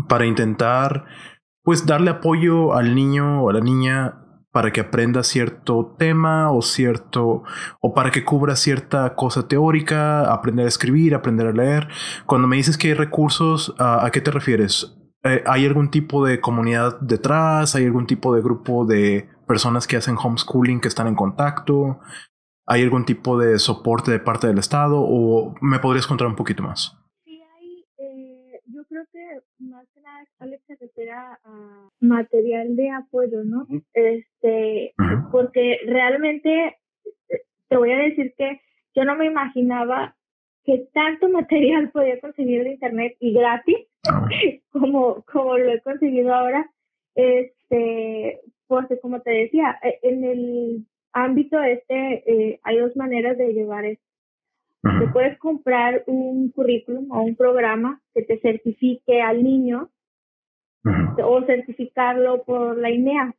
[0.07, 1.05] para intentar,
[1.63, 6.61] pues, darle apoyo al niño o a la niña para que aprenda cierto tema o
[6.61, 7.43] cierto
[7.81, 11.89] o para que cubra cierta cosa teórica, aprender a escribir, aprender a leer.
[12.25, 14.95] Cuando me dices que hay recursos, ¿a, qué te refieres?
[15.25, 17.75] Eh, ¿Hay algún tipo de comunidad detrás?
[17.75, 21.99] ¿Hay algún tipo de grupo de personas que hacen homeschooling que están en contacto?
[22.67, 24.97] ¿Hay algún tipo de soporte de parte del Estado?
[24.99, 26.97] ¿O me podrías contar un poquito más?
[30.39, 31.39] Alex se refiere a
[31.99, 33.67] material de apoyo, ¿no?
[33.93, 34.93] Este,
[35.31, 36.77] porque realmente
[37.67, 38.61] te voy a decir que
[38.95, 40.15] yo no me imaginaba
[40.63, 43.77] que tanto material podía conseguir de internet y gratis
[44.09, 44.27] ah,
[44.71, 46.69] como, como lo he conseguido ahora.
[47.15, 53.53] Este, porque como te decía, e, en el ámbito este eh, hay dos maneras de
[53.53, 54.03] llevar esto.
[54.99, 59.89] Te puedes comprar un currículum o un programa que te certifique al niño
[61.23, 63.33] o certificarlo por la INEA.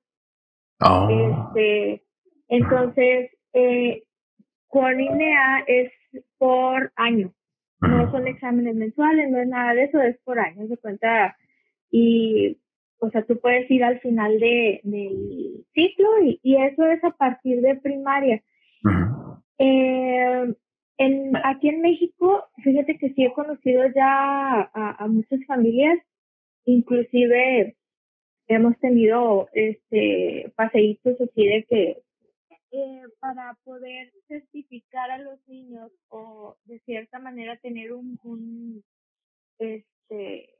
[0.80, 1.08] Oh.
[1.08, 2.02] Este,
[2.48, 4.02] entonces, eh,
[4.66, 5.92] con INEA es
[6.38, 7.32] por año.
[7.80, 11.36] No son exámenes mensuales, no es nada de eso, es por año, se cuenta.
[11.90, 12.58] Y,
[12.98, 17.10] o sea, tú puedes ir al final de, del ciclo y, y eso es a
[17.10, 18.42] partir de primaria.
[19.58, 20.54] eh,
[20.98, 25.98] en, aquí en México, fíjate que sí he conocido ya a, a muchas familias
[26.66, 27.76] Inclusive
[28.48, 32.02] hemos tenido este paseitos así de que
[32.72, 38.84] eh, para poder certificar a los niños o de cierta manera tener un, un
[39.58, 40.55] este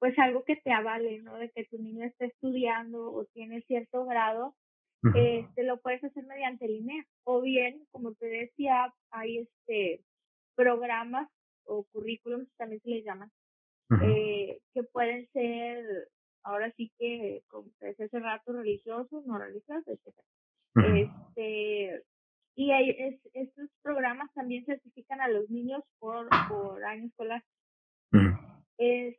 [0.00, 1.36] pues algo que te avale, ¿no?
[1.36, 4.56] De que tu niño esté estudiando o tiene cierto grado,
[5.14, 10.02] este lo puedes hacer mediante línea o bien, como te decía, hay este
[10.56, 11.30] programas
[11.64, 13.30] o currículums también se les llaman
[14.02, 16.08] eh, que pueden ser,
[16.44, 20.14] ahora sí que, como ese rato, religiosos, no religiosos, etc.
[20.76, 22.04] Este,
[22.54, 27.42] y hay, es, estos programas también certifican a los niños por, por año escolar.
[28.78, 29.18] Este,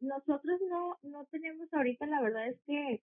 [0.00, 3.02] nosotros no, no tenemos ahorita, la verdad es que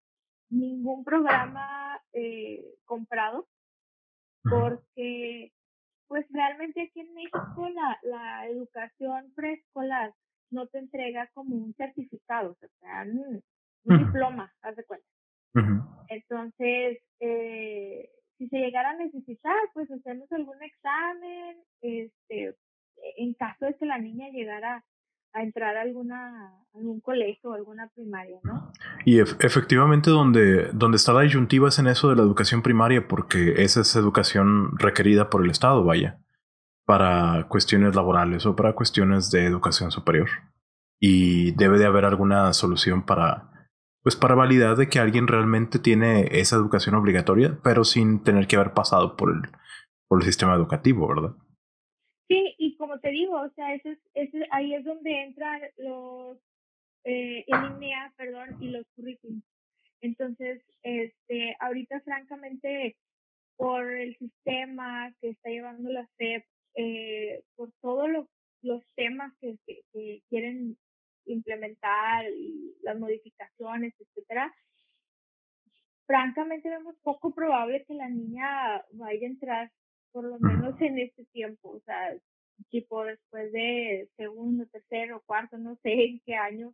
[0.50, 3.48] ningún programa eh, comprado,
[4.44, 5.52] porque
[6.08, 10.14] pues realmente aquí en México la, la educación preescolar
[10.52, 13.44] no te entrega como un certificado, o sea, un,
[13.84, 15.08] diploma, haz de cuenta.
[16.10, 22.56] Entonces, eh, si se llegara a necesitar, pues hacemos algún examen, este,
[23.18, 24.84] en caso de que la niña llegara
[25.34, 28.72] a entrar a alguna algún colegio o alguna primaria, ¿no?
[29.06, 33.64] Y efectivamente donde, donde está la disyuntiva es en eso de la educación primaria, porque
[33.64, 36.20] esa es educación requerida por el Estado, vaya
[36.90, 40.28] para cuestiones laborales o para cuestiones de educación superior.
[41.00, 43.70] Y debe de haber alguna solución para,
[44.02, 48.56] pues para validar de que alguien realmente tiene esa educación obligatoria, pero sin tener que
[48.56, 49.42] haber pasado por el,
[50.08, 51.36] por el sistema educativo, ¿verdad?
[52.28, 52.56] Sí,
[52.90, 56.40] como te digo, o sea, eso es, ahí es donde entran los,
[57.04, 59.44] eh, el INEA, perdón, y los currículums.
[60.02, 62.98] Entonces, este, ahorita francamente,
[63.58, 66.44] por el sistema que está llevando la SEP
[66.78, 68.26] eh, por todos los,
[68.64, 69.60] los temas que,
[69.94, 70.76] que, quieren
[71.26, 72.26] implementar
[72.82, 74.52] las modificaciones, etcétera,
[76.08, 79.72] francamente vemos poco probable que la niña vaya a entrar,
[80.12, 82.18] por lo menos en este tiempo, o sea,
[82.70, 86.74] tipo después de segundo, tercero, cuarto, no sé en qué año,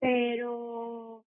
[0.00, 1.24] pero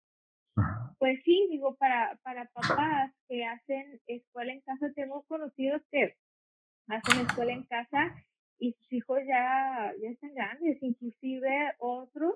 [0.98, 6.16] pues sí, digo, para, para papás que hacen escuela en casa, tengo conocidos que
[6.88, 8.14] hacen escuela en casa
[8.58, 12.34] y sus hijos ya, ya están grandes, inclusive otros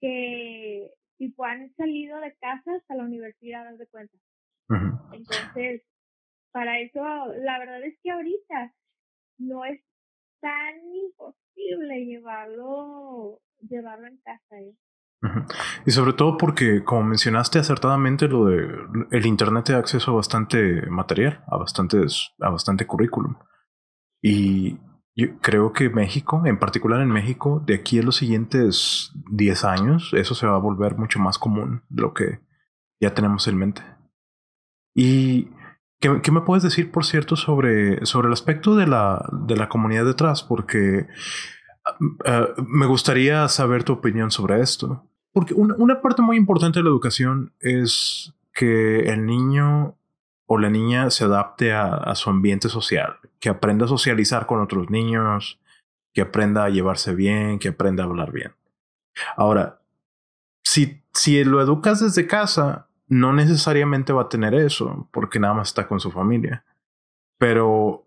[0.00, 4.16] que tipo han salido de casa hasta la universidad, de cuenta.
[5.12, 5.82] Entonces,
[6.52, 7.02] para eso,
[7.38, 8.74] la verdad es que ahorita
[9.38, 9.80] no es
[10.42, 14.56] tan imposible llevarlo, llevarlo en casa.
[14.58, 14.74] ¿eh?
[15.86, 18.68] Y sobre todo porque, como mencionaste acertadamente, lo de
[19.12, 23.36] el internet de acceso a bastante material, a bastantes, a bastante currículum.
[24.20, 24.78] Y
[25.14, 30.12] yo creo que México, en particular en México, de aquí a los siguientes 10 años,
[30.12, 32.40] eso se va a volver mucho más común de lo que
[33.00, 33.82] ya tenemos en mente.
[34.94, 35.50] ¿Y
[36.02, 40.04] qué, me puedes decir, por cierto, sobre, sobre el aspecto de la, de la comunidad
[40.04, 40.42] detrás?
[40.42, 41.06] Porque
[42.26, 45.06] ah, me gustaría saber tu opinión sobre esto.
[45.32, 49.96] Porque una, parte muy importante de la educación es que el niño
[50.46, 54.90] o la niña se adapte a, su ambiente social, que aprenda a socializar con otros
[54.90, 55.58] niños,
[56.12, 58.52] que aprenda a llevarse bien, que aprenda a hablar bien.
[59.36, 59.80] Ahora,
[60.62, 65.68] si, si lo educas desde casa, no necesariamente va a tener eso, porque nada más
[65.68, 66.64] está con su familia.
[67.36, 68.06] Pero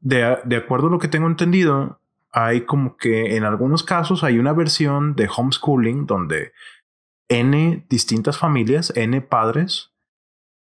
[0.00, 2.00] de, de acuerdo a lo que tengo entendido,
[2.32, 6.50] hay como que en algunos casos hay una versión de homeschooling donde
[7.28, 9.92] N distintas familias, N padres,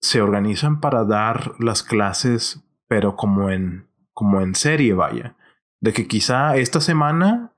[0.03, 5.35] se organizan para dar las clases, pero como en, como en serie, vaya.
[5.81, 7.55] De que quizá esta semana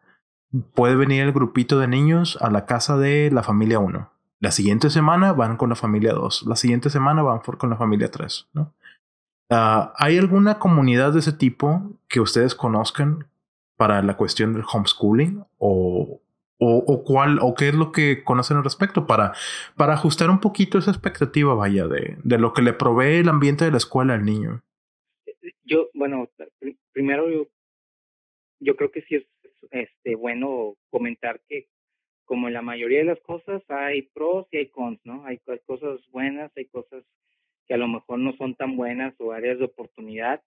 [0.77, 4.12] puede venir el grupito de niños a la casa de la familia 1.
[4.43, 6.47] La siguiente semana van con la familia 2.
[6.49, 8.49] La siguiente semana van con la familia 3.
[8.55, 8.75] ¿no?
[9.49, 13.29] Ah, ¿Hay alguna comunidad de ese tipo que ustedes conozcan
[13.77, 15.45] para la cuestión del homeschooling?
[15.59, 16.21] ¿O,
[16.59, 19.33] o, cuál, o qué es lo que conocen al respecto para,
[19.77, 23.65] para ajustar un poquito esa expectativa, vaya, de, de lo que le provee el ambiente
[23.65, 24.61] de la escuela al niño?
[25.63, 26.29] Yo, bueno,
[26.93, 27.47] primero yo,
[28.59, 29.25] yo creo que sí es
[29.71, 31.69] este, bueno comentar que
[32.25, 35.25] como en la mayoría de las cosas hay pros y hay cons, ¿no?
[35.27, 37.05] Hay cosas buenas, hay cosas
[37.67, 40.43] que a lo mejor no son tan buenas o áreas de oportunidad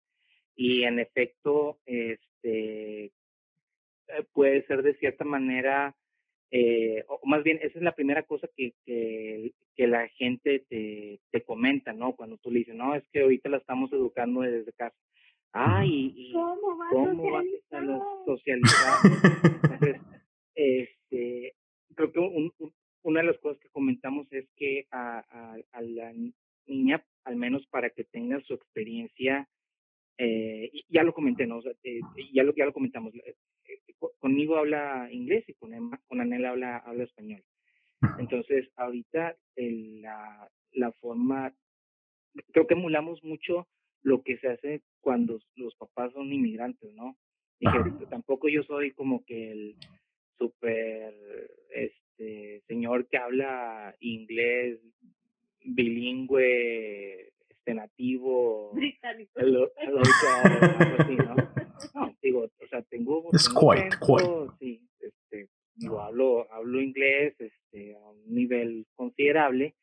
[0.55, 5.95] y en efecto este eh, puede ser de cierta manera
[6.51, 11.19] eh, o más bien esa es la primera cosa que, que, que la gente te,
[11.31, 12.15] te comenta, ¿no?
[12.15, 14.95] Cuando tú le dices, no, es que ahorita la estamos educando desde casa.
[15.51, 18.99] Ay, y, ¿cómo va a socializar?
[19.63, 20.01] Entonces,
[20.55, 21.53] este,
[21.95, 22.51] creo que un,
[23.03, 26.13] una de las cosas que comentamos es que a, a, a la
[26.67, 29.47] niña, al menos para que tenga su experiencia,
[30.17, 31.59] eh, ya lo comenté, ¿no?
[31.83, 31.99] Eh,
[32.33, 33.13] ya, lo, ya lo comentamos.
[33.15, 33.35] Eh,
[34.19, 35.71] conmigo habla inglés y con,
[36.07, 37.43] con Anel habla, habla español.
[38.19, 41.53] Entonces, ahorita la, la forma,
[42.51, 43.67] creo que emulamos mucho
[44.03, 47.17] lo que se hace cuando los papás son inmigrantes, ¿no?
[47.59, 47.65] Y
[48.09, 49.75] tampoco yo soy como que el
[50.37, 51.13] súper
[51.69, 54.79] este señor que habla inglés
[55.65, 59.41] bilingüe, este nativo, británico.
[59.41, 59.67] ¿no?
[61.93, 63.29] No, digo, o sea, tengo...
[63.33, 64.51] Es quite, quite.
[64.59, 69.75] Sí, este, digo, hablo, hablo inglés este, a un nivel considerable,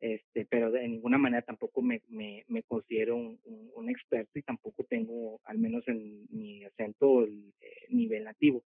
[0.00, 4.84] este, pero de ninguna manera tampoco me, me, me considero un, un, experto y tampoco
[4.84, 8.64] tengo, al menos en mi acento, el eh, nivel nativo.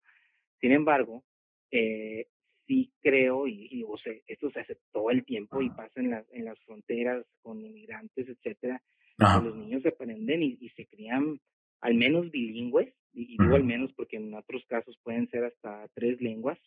[0.60, 1.24] Sin embargo,
[1.70, 2.26] eh,
[2.66, 6.12] sí creo, y, y o sea, esto se hace todo el tiempo y pasa en,
[6.32, 8.82] en las fronteras con inmigrantes, etcétera,
[9.18, 11.40] que los niños se aprenden y, y, se crían
[11.80, 16.20] al menos bilingües, y, digo al menos porque en otros casos pueden ser hasta tres
[16.20, 16.58] lenguas,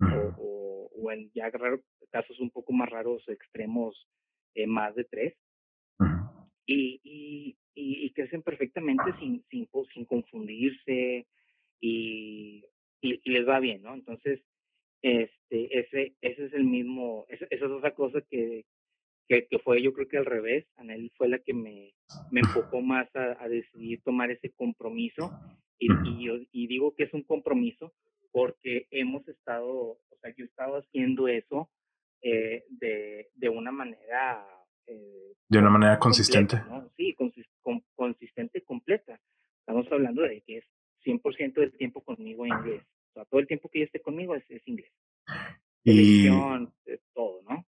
[0.00, 1.50] o, o, en ya
[2.10, 4.08] casos un poco más raros, extremos,
[4.54, 5.34] eh, más de tres,
[6.66, 11.26] y, y, y, crecen perfectamente sin, sin, sin confundirse
[11.80, 12.64] y,
[13.04, 13.94] y, les va bien, ¿no?
[13.94, 14.40] Entonces,
[15.02, 18.64] este, ese, ese es el mismo, esa, es otra cosa que,
[19.28, 21.94] que, que, fue yo creo que al revés, Anel fue la que me,
[22.30, 25.30] me enfocó más a, a decidir tomar ese compromiso
[25.78, 27.92] y, y, yo, y digo que es un compromiso
[28.32, 31.70] porque hemos estado, o sea, yo he estado haciendo eso
[32.22, 34.46] eh, de, de una manera...
[34.86, 36.56] Eh, de una manera consistente.
[36.68, 36.90] ¿no?
[36.96, 37.14] Sí,
[37.94, 39.20] consistente completa.
[39.60, 40.64] Estamos hablando de que es
[41.04, 42.82] 100% del tiempo conmigo en inglés
[43.30, 44.92] todo el tiempo que ella esté conmigo es, inglés.
[45.84, 46.28] Y
[47.14, 47.66] todo, ¿no?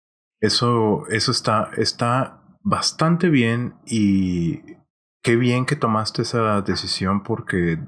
[0.41, 4.62] Eso, eso está, está bastante bien y
[5.21, 7.80] qué bien que tomaste esa decisión porque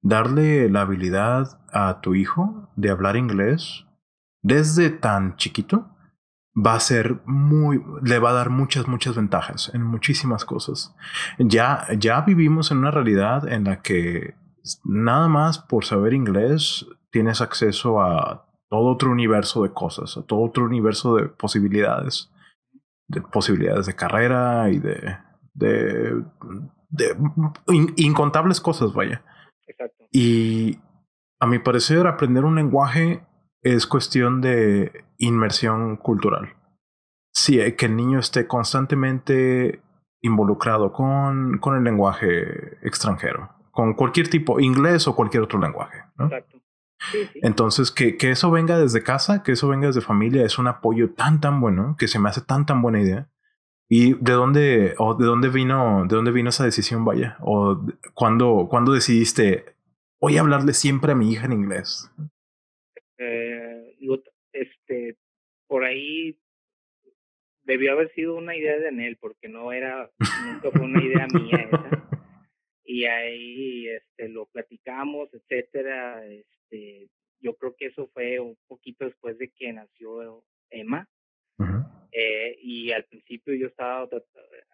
[0.00, 3.86] darle la habilidad a tu hijo de hablar inglés
[4.42, 5.88] desde tan chiquito
[6.54, 10.94] va a ser muy, le va a dar muchas, muchas ventajas en muchísimas cosas.
[11.38, 14.34] Ya, ya vivimos en una realidad en la que
[14.84, 20.40] nada más por saber inglés tienes acceso a todo otro universo de cosas, a todo
[20.40, 22.32] otro universo de posibilidades,
[23.08, 25.18] de posibilidades de carrera y de,
[25.52, 26.24] de,
[26.88, 27.16] de
[27.96, 29.22] incontables cosas, vaya.
[29.66, 30.04] Exacto.
[30.10, 30.78] Y
[31.38, 33.26] a mi parecer, aprender un lenguaje
[33.60, 36.56] es cuestión de inmersión cultural.
[37.34, 39.82] Sí, que el niño esté constantemente
[40.20, 45.98] involucrado con, con el lenguaje extranjero con cualquier tipo, inglés o cualquier otro lenguaje.
[46.20, 46.62] Exacto.
[47.34, 51.10] Entonces, que, que eso venga desde casa, que eso venga desde familia, es un apoyo
[51.14, 53.28] tan, tan bueno, que se me hace tan, tan buena idea.
[53.88, 57.36] ¿Y de dónde, o de dónde vino, de dónde vino esa decisión, vaya?
[57.40, 59.64] ¿O cuándo, cuándo decidiste
[60.22, 62.08] voy a hablarle siempre a mi hija en inglés?
[63.18, 63.96] Eh,
[64.52, 65.16] este,
[65.66, 66.38] por ahí
[67.64, 70.10] debió haber sido una idea de Anel, porque no era,
[70.46, 72.21] nunca fue una idea mía esa.
[72.92, 76.26] Y ahí este, lo platicamos, etcétera.
[76.26, 77.08] Este,
[77.40, 81.08] yo creo que eso fue un poquito después de que nació Emma.
[82.12, 84.06] eh, y al principio yo estaba,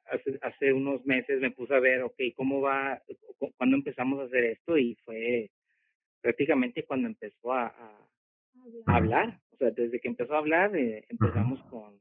[0.06, 3.00] hace, hace unos meses me puse a ver, ok, ¿cómo va?
[3.56, 4.76] ¿Cuándo empezamos a hacer esto?
[4.76, 5.52] Y fue
[6.20, 8.08] prácticamente cuando empezó a, a,
[8.86, 9.40] hablar.
[9.52, 12.00] O sea, desde que empezó a hablar, eh, empezamos con,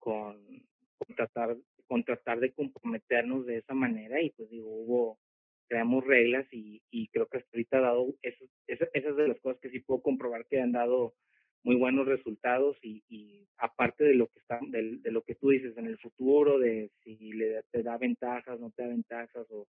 [0.00, 0.36] con,
[0.98, 5.18] con, tratar, con tratar de comprometernos de esa manera y pues digo, hubo,
[5.68, 9.60] creamos reglas y, y creo que hasta ahorita ha dado, esas, esas de las cosas
[9.60, 11.14] que sí puedo comprobar que han dado
[11.64, 15.50] muy buenos resultados y, y aparte de lo que está de, de, lo que tú
[15.50, 19.66] dices en el futuro de si le te da ventajas no te da ventajas o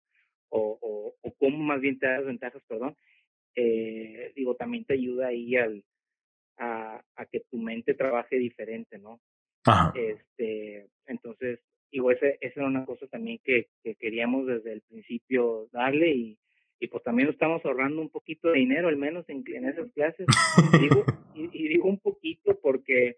[0.51, 2.97] o, o, o cómo más bien te da ventajas perdón
[3.55, 5.83] eh, digo también te ayuda ahí al
[6.59, 9.21] a, a que tu mente trabaje diferente no
[9.65, 9.93] Ajá.
[9.99, 15.69] este entonces digo ese esa era una cosa también que, que queríamos desde el principio
[15.73, 16.39] darle y
[16.81, 20.27] y pues también estamos ahorrando un poquito de dinero, al menos en, en esas clases.
[20.75, 23.17] Y digo, y, y digo un poquito porque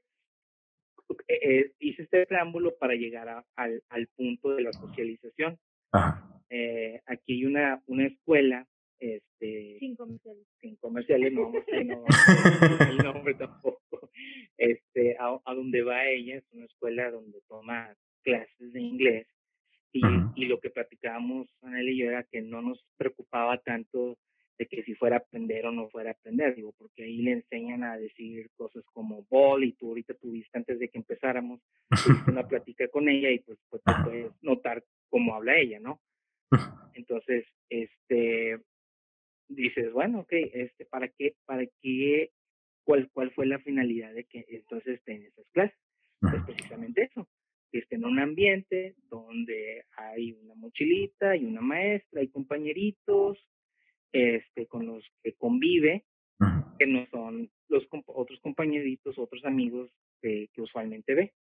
[1.29, 5.59] eh, eh, hice este preámbulo para llegar a, al, al punto de la socialización.
[5.93, 6.27] Ajá.
[6.49, 8.67] Eh, aquí hay una, una escuela,
[8.99, 11.65] este, sin comerciales, sin comerciales, no no,
[12.91, 14.11] el nombre tampoco,
[14.59, 19.27] este, a, a donde va ella, es una escuela donde toma clases de inglés
[19.93, 20.33] y, uh -huh.
[20.37, 24.17] y, lo que platicábamos Anel y yo era que no nos preocupaba tanto
[24.59, 27.33] de que si fuera a aprender o no fuera a aprender, digo, porque ahí le
[27.33, 32.31] enseñan a decir cosas como ball y tú ahorita tuviste antes de que empezáramos tuviste
[32.31, 36.01] una plática con ella y pues, pues te puedes notar cómo habla ella, ¿no?
[36.95, 38.61] Entonces, este,
[39.49, 42.31] dices, bueno, ok, este, ¿para qué, para qué,
[42.85, 45.79] cuál, cuál fue la finalidad de que entonces esté en esas clases?
[46.21, 47.27] Pues precisamente eso,
[47.71, 53.39] que esté en un ambiente donde hay una mochilita, hay una maestra, hay compañeritos,
[54.13, 56.05] este, con los que convive,
[56.41, 56.77] uh -huh.
[56.79, 59.91] que no son los otros compañeritos, otros amigos
[60.21, 61.33] que, que usualmente ve.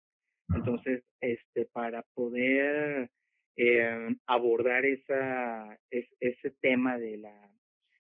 [0.54, 3.10] Entonces, este, para poder
[3.56, 7.52] eh, abordar esa, es, ese tema de la,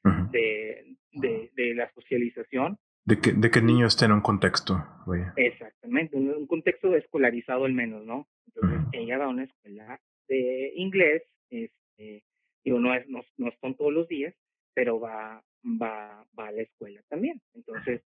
[0.05, 0.31] uh -huh.
[0.31, 2.77] de, de, de, la socialización.
[3.05, 4.85] De que, de que el niño esté en un contexto.
[5.07, 5.33] Vaya.
[5.35, 8.27] Exactamente, un, un, contexto escolarizado al menos, ¿no?
[8.47, 8.89] Entonces, uh -huh.
[8.93, 12.23] ella va a una escuela de inglés, este,
[12.63, 14.35] digo, no, es, no, no son todos los días,
[14.73, 17.41] pero va, va, va a la escuela también.
[17.53, 18.03] Entonces,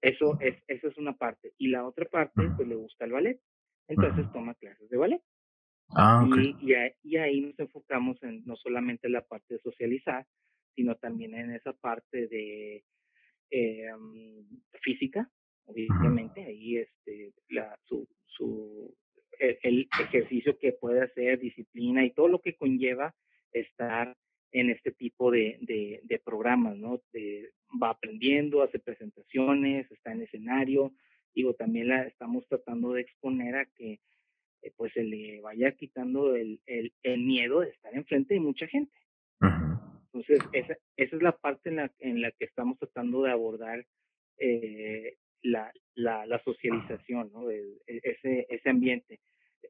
[0.00, 1.52] eso es, eso es una parte.
[1.58, 3.40] Y la otra parte, pues le gusta el ballet.
[3.88, 5.22] Entonces toma clases de ballet.
[5.96, 6.54] Ah, okay.
[6.60, 10.26] y, y, ahí, y, ahí nos enfocamos en no solamente en la parte de socializar,
[10.74, 12.84] sino también en esa parte de
[13.50, 13.86] eh,
[14.82, 15.30] física,
[15.64, 18.94] obviamente, ahí este, la, su, su,
[19.38, 23.14] el, el, ejercicio que puede hacer, disciplina y todo lo que conlleva
[23.52, 24.16] estar
[24.52, 27.02] en este tipo de, de, de programas, ¿no?
[27.12, 27.50] De,
[27.82, 30.92] va aprendiendo, hace presentaciones, está en escenario,
[31.34, 34.00] digo, también la estamos tratando de exponer a que
[34.62, 38.66] eh, pues se le vaya quitando el, el, el, miedo de estar enfrente de mucha
[38.66, 38.92] gente.
[40.18, 43.86] Entonces, esa, esa es la parte en la, en la que estamos tratando de abordar
[44.38, 47.50] eh, la, la, la, socialización, ¿no?
[47.50, 49.20] El, ese, ese ambiente.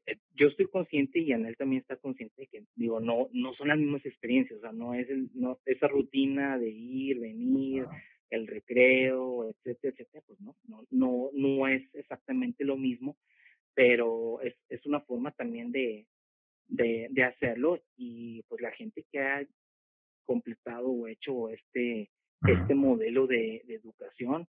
[0.05, 3.67] Eh, yo estoy consciente y Anel también está consciente de que, digo, no, no son
[3.67, 7.85] las mismas experiencias, o sea, no es el, no, esa rutina de ir, venir,
[8.31, 13.17] el recreo, etcétera, etcétera, pues no, no, no, no es exactamente lo mismo,
[13.73, 16.05] pero es, es una forma también de,
[16.67, 19.45] de, de hacerlo y pues la gente que ha
[20.29, 22.11] completado o hecho este,
[22.45, 24.47] este modelo de, de educación,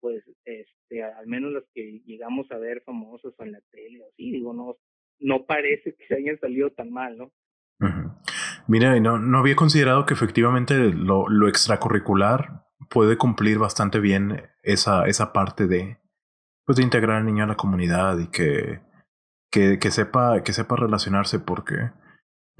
[0.00, 4.54] pues este al menos los que llegamos a ver famosos en la tele así digo
[4.54, 4.76] no
[5.18, 7.30] no parece que se hayan salido tan mal no
[8.66, 15.06] mira no no había considerado que efectivamente lo, lo extracurricular puede cumplir bastante bien esa
[15.06, 15.98] esa parte de
[16.64, 18.80] pues de integrar al niño a la comunidad y que
[19.50, 21.90] que, que sepa que sepa relacionarse porque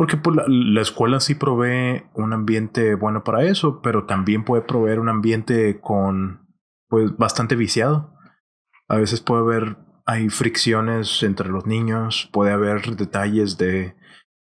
[0.01, 4.63] porque pues, la, la, escuela sí provee un ambiente bueno para eso, pero también puede
[4.63, 6.49] proveer un ambiente con
[6.89, 8.17] pues bastante viciado.
[8.89, 9.77] A veces puede haber,
[10.07, 13.95] hay fricciones entre los niños, puede haber detalles de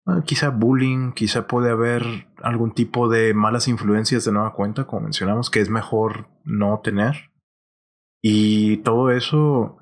[0.05, 5.01] uh, quizá bullying, quizá puede haber algún tipo de malas influencias de nueva cuenta, como
[5.01, 7.31] mencionamos, que es mejor no tener.
[8.21, 9.79] Y todo eso,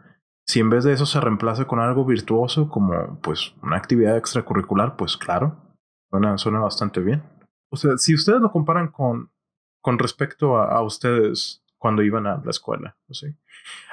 [0.49, 4.95] si en vez de eso se reemplaza con algo virtuoso, como pues una actividad extracurricular,
[4.95, 5.77] pues claro,
[6.09, 7.21] suena, suena bastante bien.
[7.69, 9.29] O sea, si ustedes lo comparan con
[9.79, 13.27] con respecto a, ustedes cuando iban a la escuela, ¿sí?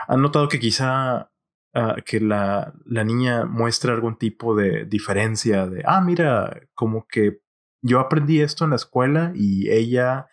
[0.08, 1.30] ¿han notado que quizá
[1.74, 7.42] ah, que la, la niña muestra algún tipo de diferencia de, ah, mira, como que
[7.82, 10.26] yo aprendí esto en la escuela y ella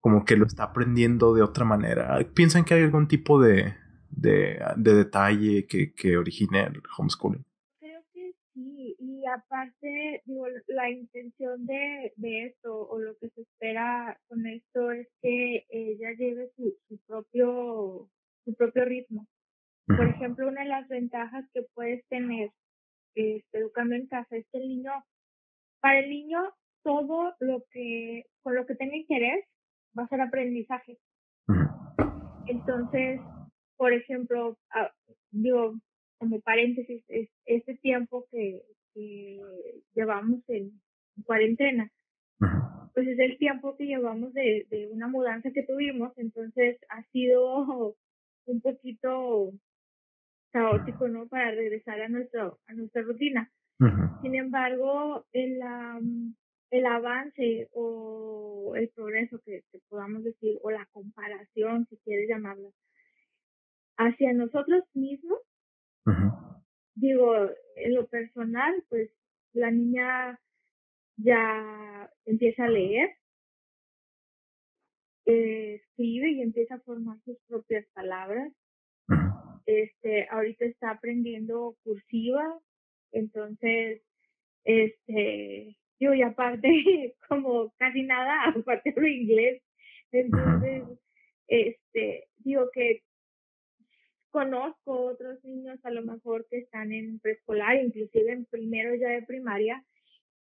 [0.00, 2.18] como que lo está aprendiendo de otra manera.
[2.34, 3.76] ¿Piensan que hay algún tipo de,
[4.20, 7.44] de, de detalle que, que origine el homeschooling?
[7.80, 13.42] Creo que sí, y aparte, digo, la intención de, de esto o lo que se
[13.42, 18.08] espera con esto es que ella lleve su, su propio
[18.44, 19.26] su propio ritmo.
[19.86, 22.52] Por ejemplo, una de las ventajas que puedes tener
[23.14, 24.92] este, educando en casa es que el niño,
[25.80, 26.38] para el niño,
[26.82, 29.44] todo lo que, con lo que tenga interés,
[29.98, 30.98] va a ser aprendizaje.
[32.46, 33.20] Entonces,
[33.80, 34.92] por ejemplo, ah,
[35.30, 35.74] digo,
[36.18, 37.02] como paréntesis,
[37.46, 38.62] este tiempo que,
[39.94, 40.82] llevamos en
[41.24, 41.90] cuarentena,
[42.92, 47.96] pues es el tiempo que llevamos de, de una mudanza que tuvimos, entonces ha sido
[48.44, 49.52] un poquito
[50.52, 51.26] caótico, ¿no?
[51.26, 53.50] Para regresar a nuestro, a nuestra rutina.
[54.20, 55.58] Sin embargo, el,
[56.70, 62.74] el avance o el progreso que, podamos decir, o la comparación, si quieres llamarlo,
[64.00, 65.38] hacia nosotros mismos,
[66.94, 67.34] digo,
[67.76, 69.10] en lo personal, pues
[69.52, 70.40] la niña
[71.16, 73.10] ya empieza a leer,
[75.26, 78.50] eh, escribe y empieza a formar sus propias palabras.
[79.66, 82.58] Este, ahorita está aprendiendo cursiva,
[83.12, 84.02] entonces,
[84.64, 89.62] este, yo y aparte, como casi nada, aparte de inglés,
[90.10, 90.84] entonces,
[91.48, 93.02] este, digo que
[94.30, 99.22] conozco otros niños a lo mejor que están en preescolar, inclusive en primero ya de
[99.22, 99.84] primaria,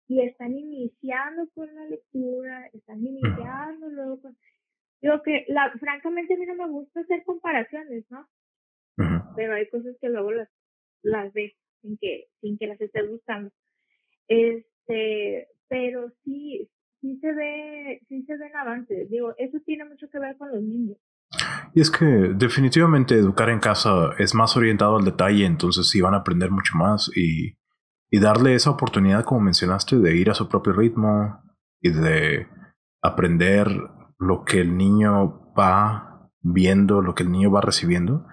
[0.08, 4.38] y están iniciando con la lectura, están iniciando luego con...
[5.02, 8.28] Digo que, la, francamente, a mí no me gusta hacer comparaciones, ¿no?
[9.36, 10.50] Pero hay cosas que luego las,
[11.02, 13.52] las ves sin que, sin que las estés buscando.
[14.28, 16.70] Este, pero sí,
[17.00, 19.10] sí se ve, sí se ven avances.
[19.10, 20.98] Digo, eso tiene mucho que ver con los niños.
[21.74, 26.14] Y es que definitivamente educar en casa es más orientado al detalle, entonces sí van
[26.14, 27.56] a aprender mucho más y
[28.12, 31.42] y darle esa oportunidad, como mencionaste, de ir a su propio ritmo
[31.80, 32.48] y de
[33.02, 33.68] aprender
[34.20, 38.28] lo que el niño va viendo, lo que el niño va recibiendo,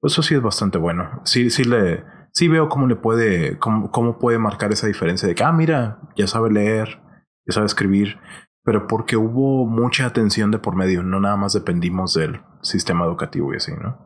[0.00, 1.20] pues eso sí es bastante bueno.
[1.24, 5.34] Sí, sí le, sí veo cómo le puede, cómo, cómo puede marcar esa diferencia de
[5.34, 7.02] que, ah, mira, ya sabe leer,
[7.44, 8.20] ya sabe escribir,
[8.64, 13.52] pero porque hubo mucha atención de por medio, no nada más dependimos del sistema educativo
[13.52, 13.98] y así, ¿no?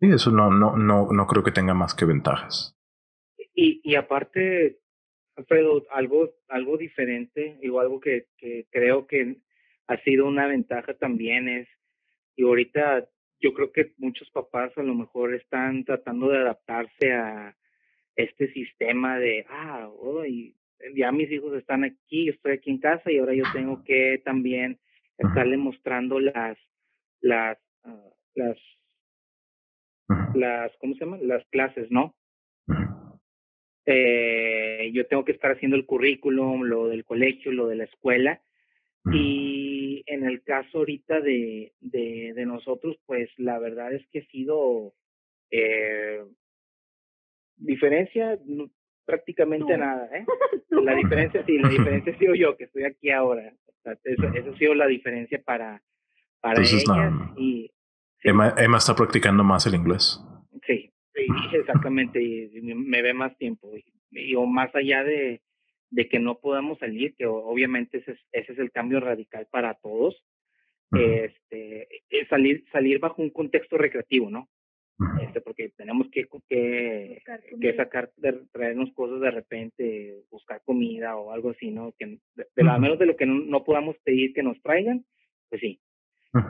[0.00, 2.76] Y eso no, no, no, no creo que tenga más que ventajas.
[3.54, 4.78] Y, y aparte,
[5.36, 9.38] Alfredo, algo, algo diferente, digo, algo que, que creo que
[9.88, 11.68] ha sido una ventaja también es,
[12.36, 13.08] y ahorita
[13.40, 17.56] yo creo que muchos papás a lo mejor están tratando de adaptarse a
[18.16, 20.57] este sistema de, ah, hoy
[20.94, 24.78] ya mis hijos están aquí, estoy aquí en casa y ahora yo tengo que también
[25.16, 26.58] estarle mostrando las,
[27.20, 28.58] las, ah, las,
[30.34, 31.18] las, ¿cómo se llama?
[31.20, 32.14] Las clases, ¿no?
[33.90, 38.42] eh, yo tengo que estar haciendo el currículum, lo del colegio, lo de la escuela.
[39.10, 44.26] Y en el caso ahorita de, de, de nosotros, pues la verdad es que ha
[44.26, 44.92] sido
[45.50, 46.22] eh,
[47.56, 48.38] diferencia
[49.08, 50.06] prácticamente nada.
[50.14, 50.26] ¿eh?
[50.70, 53.50] La diferencia sí, la diferencia ha sido yo que estoy aquí ahora.
[54.04, 55.82] eso, ha sido la diferencia para,
[56.40, 56.84] para ellas.
[57.36, 57.70] y,
[58.22, 60.20] Emma, Emma está practicando más el inglés.
[60.66, 60.92] Sí,
[61.52, 63.70] exactamente, y me ve más tiempo.
[64.10, 65.40] Y, o más allá de,
[65.90, 69.74] de que no podamos salir, que obviamente ese es, ese es el cambio radical para
[69.74, 70.22] todos,
[70.92, 74.48] este, es salir, salir bajo un contexto recreativo, ¿no?
[75.22, 77.22] Este, porque tenemos que, que,
[77.60, 81.92] que sacar, de, traernos cosas de repente, buscar comida o algo así, ¿no?
[81.96, 85.04] Que de, lo menos de lo que no, no, podamos pedir que nos traigan,
[85.48, 85.80] pues sí,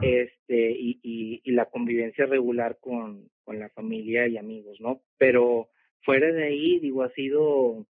[0.01, 5.03] este, y, y, y, la convivencia regular con, con la familia y amigos, ¿no?
[5.19, 5.69] Pero
[6.03, 7.87] fuera de ahí, digo, ha sido,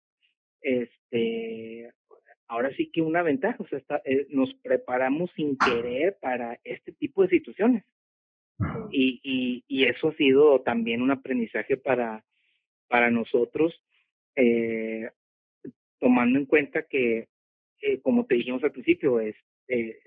[0.61, 1.93] este,
[2.49, 6.93] ahora sí que una ventaja, o sea, está, eh, nos preparamos sin querer para este
[6.93, 7.85] tipo de situaciones.
[8.91, 12.25] Y, y, y eso ha sido también un aprendizaje para,
[12.89, 13.73] para nosotros,
[14.35, 15.11] eh,
[16.01, 17.29] tomando en cuenta que,
[17.83, 19.37] eh, como te dijimos al principio, es,
[19.69, 19.99] eh,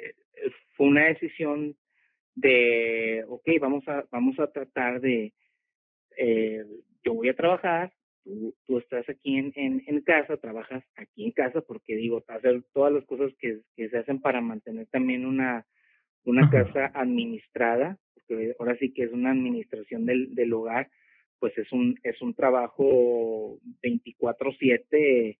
[0.75, 1.75] fue una decisión
[2.35, 5.33] de, ok, vamos a, vamos a tratar de,
[6.17, 6.65] eh,
[7.03, 7.93] yo voy a trabajar,
[8.23, 12.63] tú, tú estás aquí en, en, en, casa, trabajas aquí en casa, porque digo, hacer
[12.73, 15.65] todas las cosas que se hacen para mantener también una,
[16.25, 20.89] una casa administrada, porque ahora sí que es una administración del, del hogar,
[21.39, 25.37] pues es un, es un trabajo 24/7,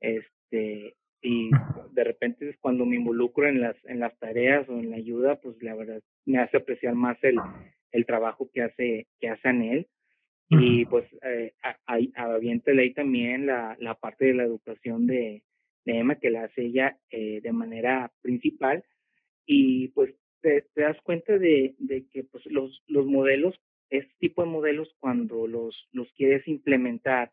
[0.00, 1.50] este, y
[1.92, 5.62] de repente cuando me involucro en las, en las tareas o en la ayuda, pues
[5.62, 7.36] la verdad me hace apreciar más el,
[7.92, 9.86] el trabajo que hace, que hace él.
[10.48, 11.54] Y pues eh,
[12.14, 15.42] avienta ley también la, la parte de la educación de,
[15.86, 18.84] de Emma, que la hace ella eh, de manera principal.
[19.46, 21.74] Y pues te, das cuenta de,
[22.12, 23.54] que pues los, los modelos,
[23.90, 27.32] este tipo de modelos, cuando los, los quieres implementar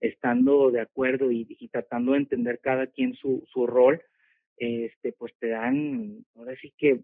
[0.00, 4.02] estando de acuerdo y, y tratando de entender cada quien su, su rol,
[4.56, 7.00] este, pues te dan, ahora sí que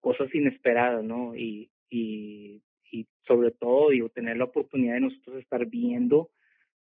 [0.00, 1.36] cosas inesperadas, ¿no?
[1.36, 6.30] Y, y, y sobre todo, digo, tener la oportunidad de nosotros estar viendo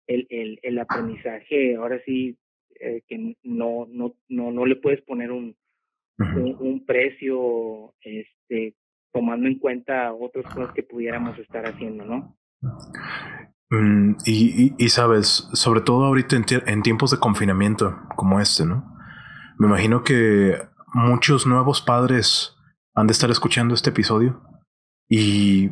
[0.07, 2.37] el, el, el aprendizaje, ahora sí,
[2.79, 5.55] eh, que no, no, no, no le puedes poner un,
[6.17, 8.75] un, precio, este,
[9.13, 12.37] tomando en cuenta otras cosas que pudiéramos estar haciendo, ¿no?
[13.69, 18.95] Mm, y, y, sabes, sobre todo ahorita en, en, tiempos de confinamiento como este, ¿no?
[19.57, 20.57] Me imagino que
[20.93, 22.55] muchos nuevos padres
[22.93, 24.41] han de estar escuchando este episodio
[25.09, 25.69] y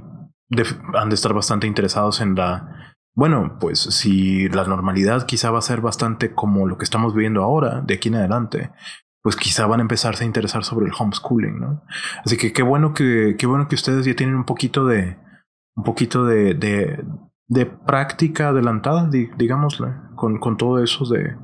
[0.94, 2.96] han de estar bastante interesados en la...
[3.16, 7.44] Bueno, pues si la normalidad quizá va a ser bastante como lo que estamos viviendo
[7.44, 8.72] ahora, de aquí en adelante,
[9.24, 11.82] pues quizá van a empezarse a interesar sobre el homeschooling, ¿no?
[12.26, 15.18] Así que qué bueno que, qué bueno que ustedes ya tienen un poquito de,
[15.76, 21.38] un poquito de, de, práctica adelantada, digámosle, con, con todo eso de,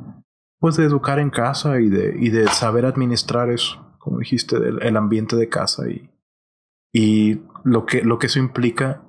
[0.59, 4.97] pues de educar en casa y de, y de saber administrar eso, como dijiste, el,
[4.97, 6.09] ambiente de casa y,
[6.91, 9.03] y lo que, lo que eso implica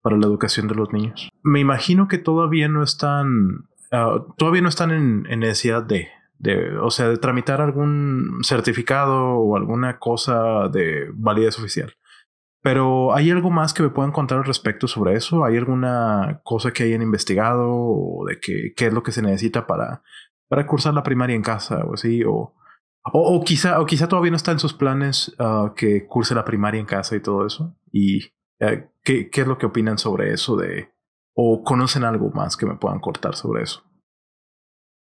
[0.00, 1.28] para la educación de los niños.
[1.42, 6.08] Me imagino que todavía no están, uh, todavía no están en, en necesidad de,
[6.42, 11.94] de, o sea, de tramitar algún certificado o alguna cosa de validez oficial.
[12.62, 15.44] Pero ¿hay algo más que me puedan contar al respecto sobre eso?
[15.44, 19.66] ¿Hay alguna cosa que hayan investigado o de qué, qué es lo que se necesita
[19.66, 20.02] para,
[20.48, 22.22] para cursar la primaria en casa o así?
[22.24, 22.54] O,
[23.12, 26.44] o, o, quizá, o quizá todavía no está en sus planes uh, que curse la
[26.44, 27.76] primaria en casa y todo eso.
[27.90, 28.26] ¿Y
[28.60, 30.56] uh, ¿qué, qué es lo que opinan sobre eso?
[30.56, 30.92] de
[31.34, 33.82] ¿O conocen algo más que me puedan cortar sobre eso?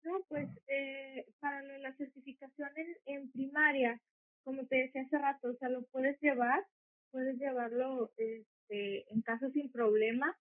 [0.02, 4.00] No, pues eh, para la certificación en, en, primaria,
[4.44, 6.64] como te decía hace rato, o sea, lo puedes llevar,
[7.10, 10.34] puedes llevarlo este, en casa sin problema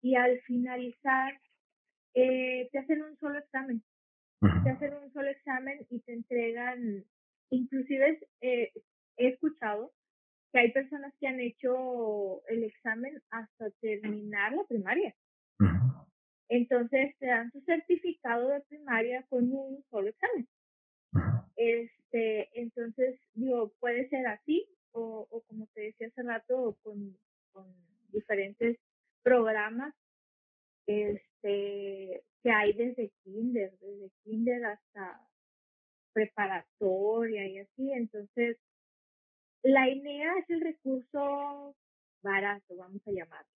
[0.00, 1.40] y al finalizar
[2.14, 3.82] eh, te hacen un solo examen
[4.40, 7.04] te hacen un solo examen y te entregan,
[7.50, 8.72] inclusive eh,
[9.16, 9.92] he escuchado
[10.52, 15.14] que hay personas que han hecho el examen hasta terminar la primaria.
[16.48, 20.46] Entonces te dan tu certificado de primaria con un solo examen.
[21.56, 27.16] Este, entonces, digo, puede ser así o, o como te decía hace rato, con,
[27.52, 27.66] con
[28.10, 28.78] diferentes
[29.22, 29.94] programas
[30.86, 35.20] este, que hay desde kinder, desde kinder hasta
[36.12, 37.92] preparatoria y así.
[37.92, 38.58] Entonces,
[39.62, 41.76] la INEA es el recurso
[42.22, 43.50] barato, vamos a llamarlo.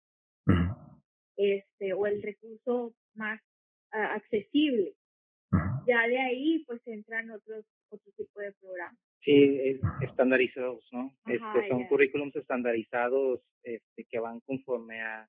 [1.37, 3.41] Este, o el recurso más
[3.93, 4.95] ah, accesible.
[5.86, 8.98] Ya de ahí, pues entran otros, otro tipo de programas.
[9.22, 11.14] Sí, estandarizados, ¿no?
[11.26, 15.28] este, son currículums estandarizados este, que van conforme a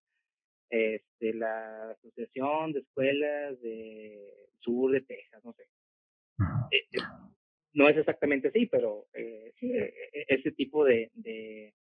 [0.70, 5.64] este, la Asociación de Escuelas de Sur de Texas, no sé.
[6.72, 7.00] Eh, eh,
[7.74, 9.74] no es exactamente así, pero eh, sí,
[10.28, 11.74] ese tipo de, de,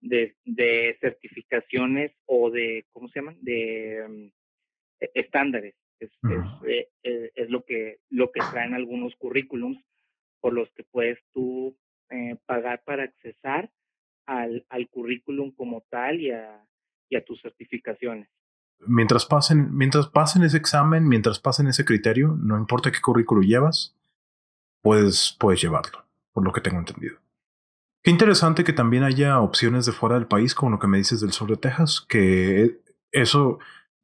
[0.00, 3.38] de, certificaciones o de, ¿cómo se llaman?
[3.40, 4.30] De mm,
[5.00, 5.74] e, estándares.
[6.00, 6.10] Es,
[7.02, 9.78] es, es, lo que lo que traen algunos currículums
[10.40, 11.76] por los que puedes tú
[12.46, 13.70] pagar para accesar
[14.26, 16.64] al, al currículum como tal y a,
[17.08, 18.28] y a tus certificaciones.
[18.86, 23.96] Mientras pasen, mientras pasen ese examen, mientras pasen ese criterio, no importa qué currículo llevas,
[24.82, 27.16] puedes, puedes llevarlo, por lo que tengo entendido.
[28.02, 31.20] Qué interesante que también haya opciones de fuera del país, como lo que me dices
[31.20, 32.80] del sur de Texas, que
[33.10, 33.58] eso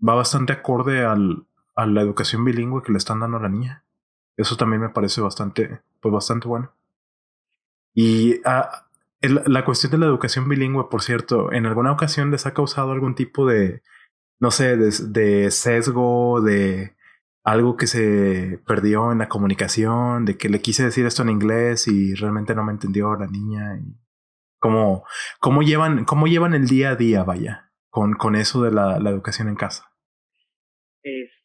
[0.06, 3.84] va bastante acorde al, a la educación bilingüe que le están dando a la niña.
[4.36, 6.72] Eso también me parece bastante, pues bastante bueno.
[7.94, 8.88] Y ah,
[9.22, 13.14] la cuestión de la educación bilingüe, por cierto, ¿en alguna ocasión les ha causado algún
[13.14, 13.82] tipo de,
[14.40, 16.94] no sé, de, sesgo, de
[17.44, 21.88] algo que se perdió en la comunicación, de que le quise decir esto en inglés
[21.88, 23.76] y realmente no me entendió la niña?
[23.76, 23.96] Y
[24.58, 25.04] ¿Cómo,
[25.40, 29.10] cómo, llevan, ¿Cómo llevan el día a día, vaya, con, con eso de la, la
[29.10, 29.90] educación en casa?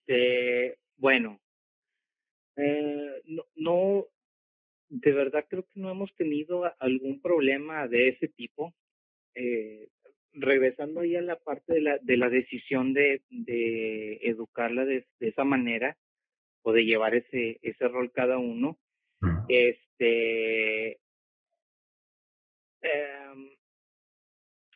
[0.10, 1.40] Este, bueno,
[2.56, 4.06] eh, no, no,
[4.90, 8.74] de verdad creo que no hemos tenido algún problema de ese tipo.
[9.36, 9.88] Eh,
[10.34, 15.44] regresando ahí a la parte de la, de la decisión de, de educarla de, esa
[15.44, 15.96] manera
[16.64, 18.80] o de llevar ese, ese rol cada uno,
[19.48, 21.00] este,
[22.82, 23.50] em,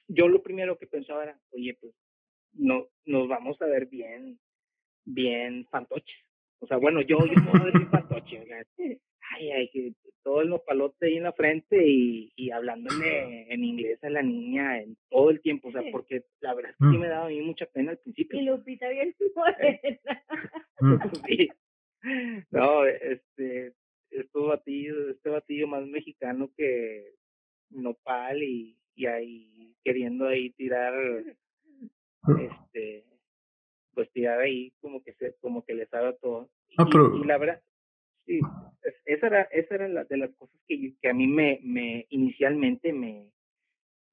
[0.07, 1.93] yo lo primero que pensaba era, oye, pues
[2.53, 4.39] no, nos vamos a ver bien,
[5.05, 6.17] bien fantoches.
[6.59, 8.45] O sea, bueno, yo, yo ver bien fantoche.
[9.35, 9.93] Ay, ay, que
[10.23, 14.79] todo el nopalote ahí en la frente y, y hablándole en inglés a la niña
[14.79, 16.99] en todo el tiempo, o sea, porque la verdad es que sí mm.
[17.01, 18.39] me daba a mí mucha pena al principio.
[18.39, 19.13] Y Lupita bien.
[20.79, 20.95] Mm.
[21.27, 21.49] sí.
[22.51, 23.73] No, este,
[24.11, 27.13] estos batidos, este batillo más mexicano que
[27.69, 30.93] nopal y, y ahí queriendo ahí tirar,
[32.27, 33.05] este,
[33.93, 36.49] pues tirar ahí como que se, como que le sabe todo.
[36.69, 37.61] Y la verdad,
[38.25, 38.39] Sí,
[39.05, 42.93] esa era, esa era la, de las cosas que, que a mí me, me inicialmente
[42.93, 43.29] me,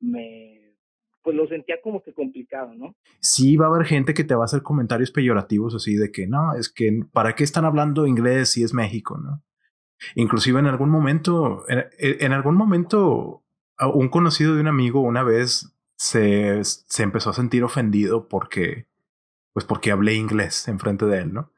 [0.01, 0.75] me,
[1.23, 2.97] pues lo sentía como que complicado, ¿no?
[3.21, 6.27] Sí, va a haber gente que te va a hacer comentarios peyorativos así de que
[6.27, 9.43] no, es que ¿para qué están hablando inglés si es México, no?
[10.15, 13.45] Inclusive en algún momento, en, en algún momento,
[13.95, 18.87] un conocido de un amigo una vez se, se empezó a sentir ofendido porque,
[19.53, 21.53] pues porque hablé inglés enfrente de él, ¿no?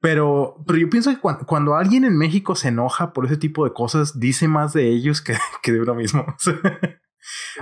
[0.00, 3.72] Pero, pero yo pienso que cuando, alguien en México se enoja por ese tipo de
[3.72, 6.24] cosas, dice más de ellos que, que de uno mismo.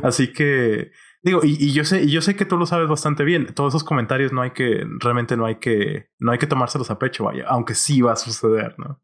[0.02, 0.90] Así que
[1.22, 3.46] digo, y, y, yo sé, y yo sé que tú lo sabes bastante bien.
[3.54, 6.98] Todos esos comentarios no hay que, realmente no hay que, no hay que tomárselos a
[6.98, 9.00] pecho, vaya, aunque sí va a suceder, ¿no?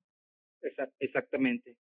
[1.00, 1.76] Exactamente.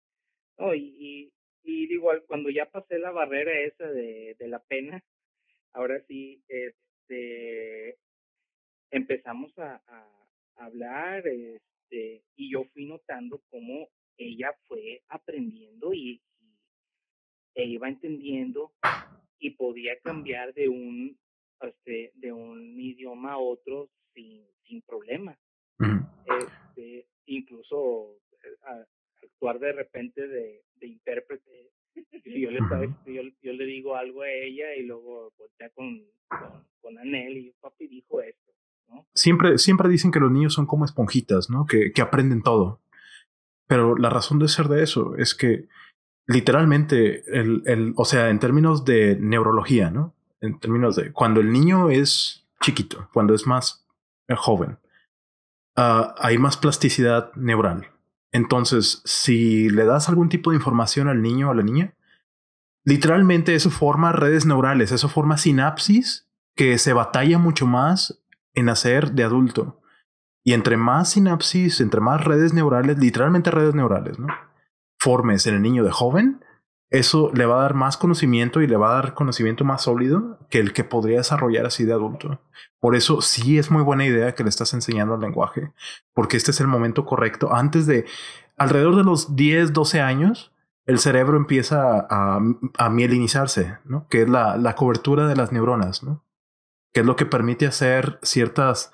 [0.58, 1.32] No, y,
[1.64, 5.04] y, digo, cuando ya pasé la barrera esa de, de la pena,
[5.74, 7.98] ahora sí, este,
[8.92, 9.82] empezamos a
[10.56, 16.22] hablar, este, y yo fui notando cómo ella fue aprendiendo y,
[17.56, 18.74] e iba entendiendo
[19.40, 21.18] y podía cambiar de un
[21.62, 25.38] este, de un idioma a otro sin, sin problema.
[26.26, 28.86] este, incluso eh,
[29.24, 31.72] actuar de repente de, de intérprete.
[32.26, 32.60] yo le,
[33.06, 37.54] yo, yo, le digo algo a ella y luego voltea con, con, con Anel y
[37.60, 38.54] papi dijo esto.
[39.14, 41.66] Siempre, siempre dicen que los niños son como esponjitas, ¿no?
[41.66, 42.80] Que, que aprenden todo.
[43.68, 45.68] Pero la razón de ser de eso es que
[46.28, 50.14] literalmente, el, el, o sea, en términos de neurología, ¿no?
[50.42, 53.86] En términos de cuando el niño es chiquito, cuando es más
[54.28, 54.78] eh, joven,
[55.78, 57.88] uh, hay más plasticidad neural.
[58.32, 61.94] Entonces, si le das algún tipo de información al niño o a la niña,
[62.86, 68.22] literalmente eso forma redes neurales, eso forma sinapsis que se batalla mucho más
[68.60, 69.82] en hacer de adulto.
[70.44, 74.28] Y entre más sinapsis, entre más redes neurales, literalmente redes neurales, ¿no?
[75.00, 76.44] Formes en el niño de joven,
[76.90, 80.40] eso le va a dar más conocimiento y le va a dar conocimiento más sólido
[80.50, 82.42] que el que podría desarrollar así de adulto.
[82.80, 85.72] Por eso sí es muy buena idea que le estás enseñando el lenguaje,
[86.14, 87.54] porque este es el momento correcto.
[87.54, 88.06] Antes de,
[88.58, 90.52] alrededor de los 10, 12 años,
[90.88, 92.40] el cerebro empieza a,
[92.78, 94.08] a mielinizarse, ¿no?
[94.08, 96.26] Que es la, la cobertura de las neuronas, ¿no?
[96.94, 98.92] Que es lo que permite hacer ciertas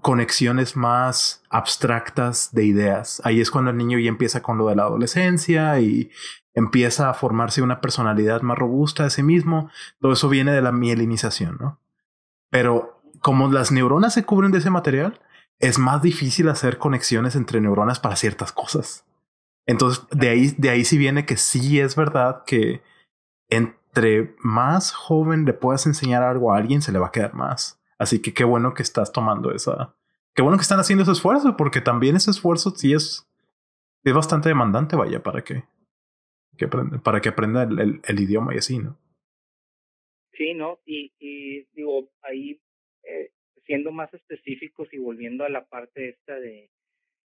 [0.00, 3.20] conexiones más abstractas de ideas.
[3.24, 6.10] Ahí es cuando el niño ya empieza con lo de la adolescencia y
[6.54, 9.70] empieza a formarse una personalidad más robusta de sí mismo.
[10.00, 11.80] Todo eso viene de la mielinización, ¿no?
[12.50, 15.20] Pero como las neuronas se cubren de ese material,
[15.58, 19.04] es más difícil hacer conexiones entre neuronas para ciertas cosas.
[19.66, 22.82] Entonces, de ahí, de ahí sí viene que sí es verdad que
[23.48, 23.76] en,
[24.38, 27.80] más joven le puedas enseñar algo a alguien, se le va a quedar más.
[27.98, 29.94] Así que qué bueno que estás tomando esa.
[30.34, 33.26] Qué bueno que están haciendo ese esfuerzo, porque también ese esfuerzo sí es,
[34.04, 35.64] es bastante demandante, vaya, para que,
[36.58, 38.98] que para que aprenda el, idioma y así, ¿no?
[40.32, 40.78] Sí, ¿no?
[40.84, 42.60] Y, y digo, ahí
[43.04, 43.30] eh,
[43.64, 46.70] siendo más específicos y volviendo a la parte esta de,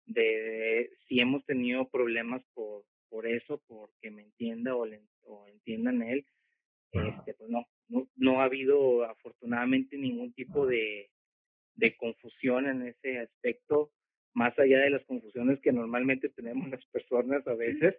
[0.05, 6.01] de si hemos tenido problemas por, por eso, porque me entienda o, le, o entiendan
[6.01, 6.25] él,
[6.91, 11.09] este, pues no, no, no ha habido afortunadamente ningún tipo de,
[11.75, 13.91] de confusión en ese aspecto,
[14.33, 17.95] más allá de las confusiones que normalmente tenemos las personas a veces,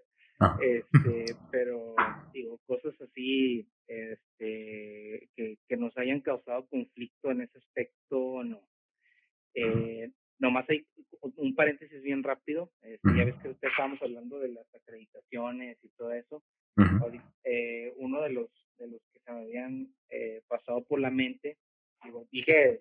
[0.62, 1.95] este, pero
[2.32, 8.62] digo, cosas así este, que, que nos hayan causado conflicto en ese aspecto, no.
[9.55, 10.86] Eh, nomás hay
[11.36, 16.12] un paréntesis bien rápido, este, ya ves que estábamos hablando de las acreditaciones y todo
[16.12, 16.43] eso.
[17.45, 18.49] Eh, uno de los
[18.79, 21.59] de los que se me habían eh, pasado por la mente.
[22.03, 22.81] Digo, dije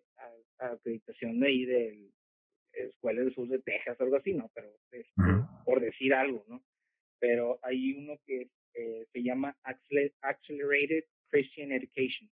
[0.59, 2.09] a, acreditación de ahí de
[2.71, 4.49] Escuela del Sur de Texas, algo así, ¿no?
[4.53, 5.05] Pero este,
[5.65, 6.63] por decir algo, ¿no?
[7.19, 12.29] pero hay uno que eh, se llama Accelerated Christian Education.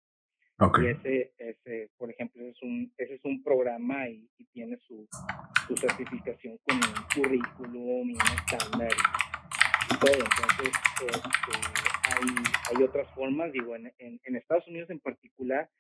[0.81, 5.09] Y ese, ese, por ejemplo, es un, ese es un programa y, tiene su,
[5.67, 9.32] su, certificación con un currículum y un estándar y,
[10.09, 11.59] Entonces, este,
[12.05, 15.71] hay, hay otras formas, digo, en, en, Estados Unidos en particular,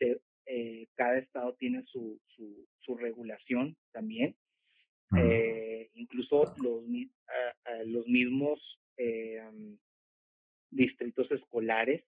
[0.00, 4.36] eh, cada estado tiene su, su, su regulación también.
[5.16, 6.82] Eh, incluso los,
[7.86, 9.42] los mismos eh,
[10.70, 12.04] distritos escolares.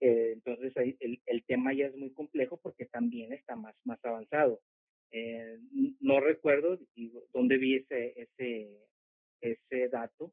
[0.00, 4.60] Eh, entonces el, el, tema ya es muy complejo porque también está más, más avanzado.
[5.10, 5.58] Eh,
[6.00, 6.78] no recuerdo
[7.32, 8.88] dónde vi ese, ese,
[9.40, 10.32] ese dato,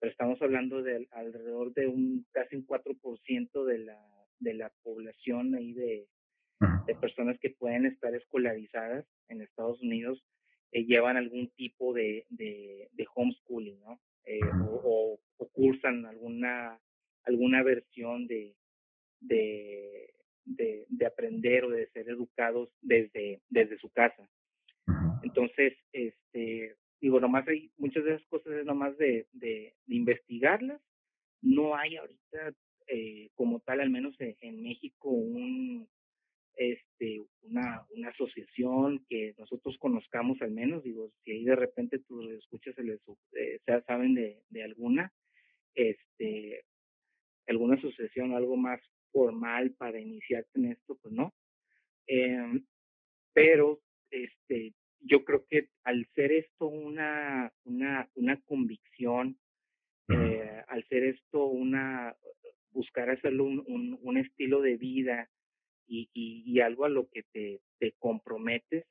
[0.00, 4.00] pero estamos hablando de alrededor de un casi un 4% de la,
[4.38, 6.08] de la población ahí de,
[6.86, 10.24] de personas que pueden estar escolarizadas en Estados Unidos
[10.72, 14.00] eh, llevan algún tipo de, de, de homeschooling, ¿no?
[14.24, 16.78] Eh, o, o, cursan alguna,
[17.24, 18.54] alguna versión de,
[19.20, 24.28] de, de, aprender o de ser educados desde, desde su casa.
[25.22, 30.80] Entonces, este, digo, nomás hay muchas de esas cosas es nomás de, de, investigarlas.
[31.42, 32.54] No hay ahorita
[32.88, 35.88] eh, como tal, al menos en México, un,
[36.60, 42.20] este, una, una asociación que nosotros conozcamos al menos, digo, si ahí de repente tú
[42.32, 43.00] escuchas, se les,
[43.32, 45.10] eh, saben de, de alguna,
[45.74, 46.64] este,
[47.46, 48.80] alguna asociación, algo más
[49.10, 51.32] formal para iniciarte en esto, pues no.
[52.06, 52.64] Em,
[53.32, 53.80] pero
[54.10, 59.38] este, yo creo que al ser esto una, una, una convicción,
[60.08, 62.14] eh, al ser esto una,
[62.70, 65.28] buscar hacerlo un, un, un estilo de vida,
[65.90, 68.86] y, y, algo a lo que te, te comprometes,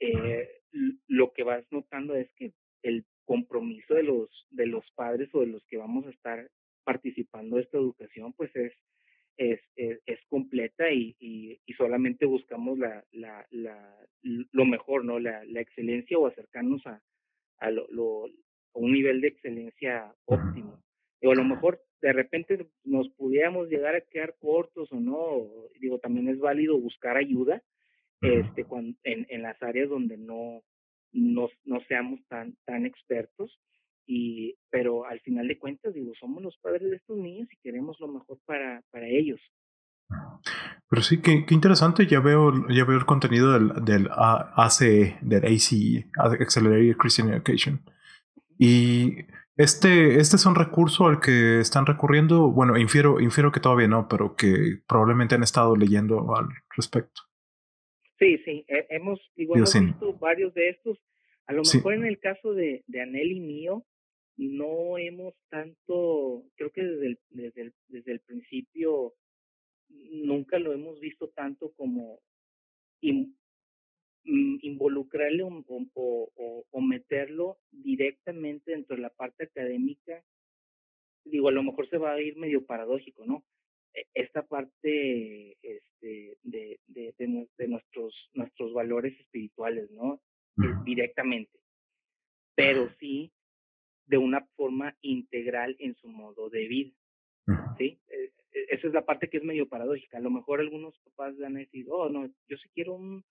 [0.00, 0.62] eh,
[1.06, 5.46] lo que vas notando es que el compromiso de los, de los padres o de
[5.46, 6.50] los que vamos a estar
[6.84, 8.72] participando de esta educación, pues es,
[9.36, 15.18] es, es, completa y, y, solamente buscamos la, la, la, lo mejor, ¿no?
[15.18, 17.02] La, la excelencia o acercarnos a,
[17.58, 20.82] a, lo, lo, a un nivel de excelencia óptimo.
[21.24, 25.48] O a lo mejor de repente nos pudiéramos llegar a quedar cortos o no,
[25.80, 27.62] digo, también es válido buscar ayuda
[28.20, 30.62] este, cuando, en, en las áreas donde no,
[31.12, 33.58] no, no seamos tan, tan expertos.
[34.06, 37.98] Y, pero al final de cuentas, digo, somos los padres de estos niños y queremos
[38.00, 39.40] lo mejor para, para ellos.
[40.88, 42.06] Pero sí, qué, qué interesante.
[42.06, 47.80] Ya veo, ya veo el contenido del, del ACE, del ACE, Accelerated Christian Education.
[48.58, 49.26] Y
[49.56, 52.50] este, este es un recurso al que están recurriendo.
[52.50, 57.22] Bueno, infiero, infiero que todavía no, pero que probablemente han estado leyendo al respecto.
[58.18, 60.98] Sí, sí, hemos, igual visto varios de estos.
[61.46, 63.84] A lo mejor en el caso de, de Anel y mío,
[64.36, 69.14] no hemos tanto, creo que desde el, desde el, desde el principio
[69.88, 72.20] nunca lo hemos visto tanto como
[74.24, 75.64] Mm, involucrarle o,
[75.94, 80.22] o, o, meterlo directamente dentro de la parte académica,
[81.24, 83.44] digo, a lo mejor se va a ir medio paradójico, ¿no?
[83.92, 90.20] E, esta parte este, de, de, de, nuestros, nuestros valores espirituales, ¿no?
[90.84, 91.58] Directamente.
[92.54, 93.32] Pero sí
[94.12, 96.92] de una forma integral en su modo de vida.
[97.78, 97.98] ¿Sí?
[98.08, 100.18] E, e, esa es la parte que es medio paradójica.
[100.18, 103.24] A lo mejor algunos papás van a decir, oh, no, yo sí quiero un,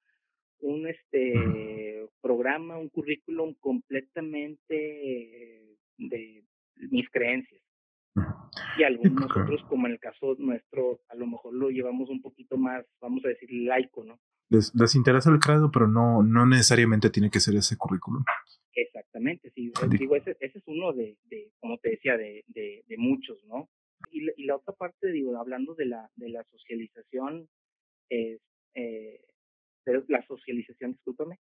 [0.61, 4.73] un este programa, un currículum completamente
[5.99, 6.43] de
[6.89, 7.61] mis creencias.
[8.79, 12.57] Y algunos nosotros, como en el caso nuestro, a lo mejor lo llevamos un poquito
[12.57, 14.19] más, vamos a decir, laico, ¿no?
[14.49, 18.23] Les, les interesa el credo, pero no, no necesariamente tiene que ser ese currículum.
[18.73, 19.71] Exactamente, sí.
[19.99, 23.69] Digo, ese, ese es uno de, de, como te decía, de, de, de muchos, ¿no?
[24.11, 27.47] Y, y, la otra parte, digo, hablando de la, de la socialización,
[28.09, 28.41] es,
[28.75, 29.21] eh,
[29.85, 31.37] la socialización, discúlpame,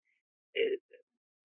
[0.54, 0.80] eh,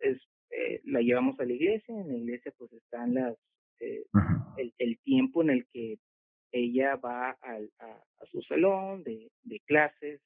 [0.01, 0.19] es,
[0.51, 3.37] eh, la llevamos a la iglesia, en la iglesia pues están las,
[3.81, 4.05] eh,
[4.57, 5.99] el, el, tiempo en el que
[6.53, 10.21] ella va al, a, a, su salón de, de clases,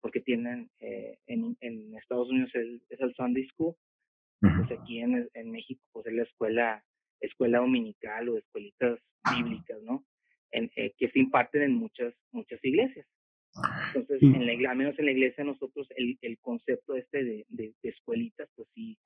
[0.00, 3.74] porque tienen en, en Estados Unidos es el Sunday School,
[4.56, 6.84] pues aquí en, en México pues es la escuela,
[7.20, 8.98] escuela dominical o escuelitas
[9.34, 10.04] bíblicas, ¿no?
[10.50, 13.06] En, que se imparten en muchas, muchas iglesias.
[13.94, 17.74] Entonces, en la, al menos en la iglesia nosotros el, el concepto este de, de,
[17.82, 18.98] escuelitas, pues sí,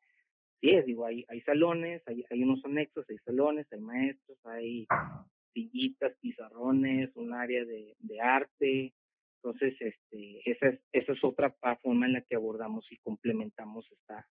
[0.61, 4.87] sí es, digo, hay, hay salones, hay, hay unos anexos, hay salones, hay maestros, hay
[5.53, 8.95] sillitas, pizarrones, un área de, de arte.
[9.37, 14.27] Entonces, este, esa es, esa es otra forma en la que abordamos y complementamos esta,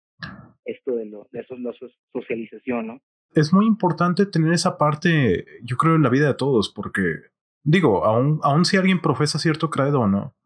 [0.65, 1.77] esto de, lo, de esos, los
[2.13, 3.01] socialización, ¿no?
[3.35, 7.17] es muy importante tener esa parte, yo creo, en la vida de todos, porque
[7.65, 10.37] digo, aún, aún si alguien profesa cierto credo o no,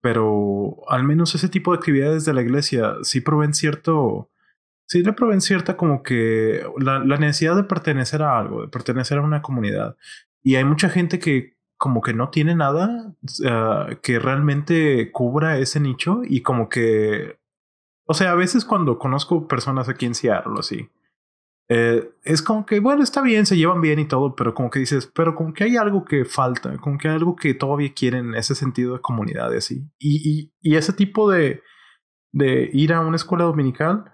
[0.00, 4.30] pero al menos ese tipo de actividades de la iglesia sí proveen cierto,
[4.86, 9.18] sí le proveen cierta como que la, la necesidad de pertenecer a algo, de pertenecer
[9.18, 9.96] a una comunidad.
[10.42, 13.12] Y hay mucha gente que como que no tiene nada
[14.02, 17.40] que realmente cubra ese nicho y como que,
[18.06, 20.88] o sea, a veces cuando conozco personas aquí en Seattle así,
[21.68, 24.80] eh, es como que, bueno, está bien, se llevan bien y todo, pero como que
[24.80, 28.34] dices, pero como que hay algo que falta, como que hay algo que todavía quieren
[28.34, 29.88] ese sentido de comunidad así.
[29.98, 31.62] Y, y, y ese tipo de,
[32.32, 34.04] de ir a una escuela dominical,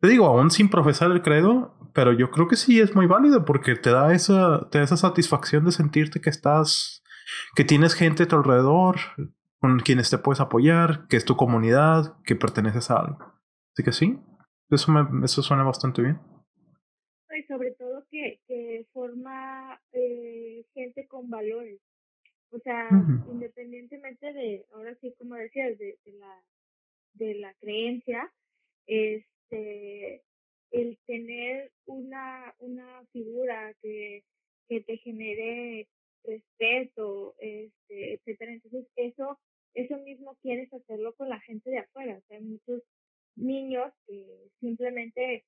[0.00, 3.44] te digo, aún sin profesar el credo, pero yo creo que sí es muy válido
[3.44, 7.02] porque te da esa, te da esa satisfacción de sentirte que estás,
[7.54, 8.96] que tienes gente a tu alrededor
[9.64, 13.18] con quienes te puedes apoyar, que es tu comunidad, que perteneces a algo.
[13.72, 14.18] Así que sí,
[14.68, 16.18] eso, me, eso suena bastante bien
[17.36, 21.80] y sobre todo que, que forma eh, gente con valores.
[22.50, 22.88] O sea,
[23.32, 26.42] independientemente de, ahora sí, como decías, de, de, la,
[27.14, 28.30] de la creencia,
[28.86, 30.22] este,
[30.72, 34.24] el tener una, una figura que,
[34.68, 35.88] que te genere
[36.22, 38.52] respeto, este, etcétera.
[38.52, 39.38] Entonces, eso,
[39.74, 42.16] eso mismo quieres hacerlo con la gente de afuera.
[42.16, 42.82] O sea, hay muchos
[43.36, 45.44] niños que simplemente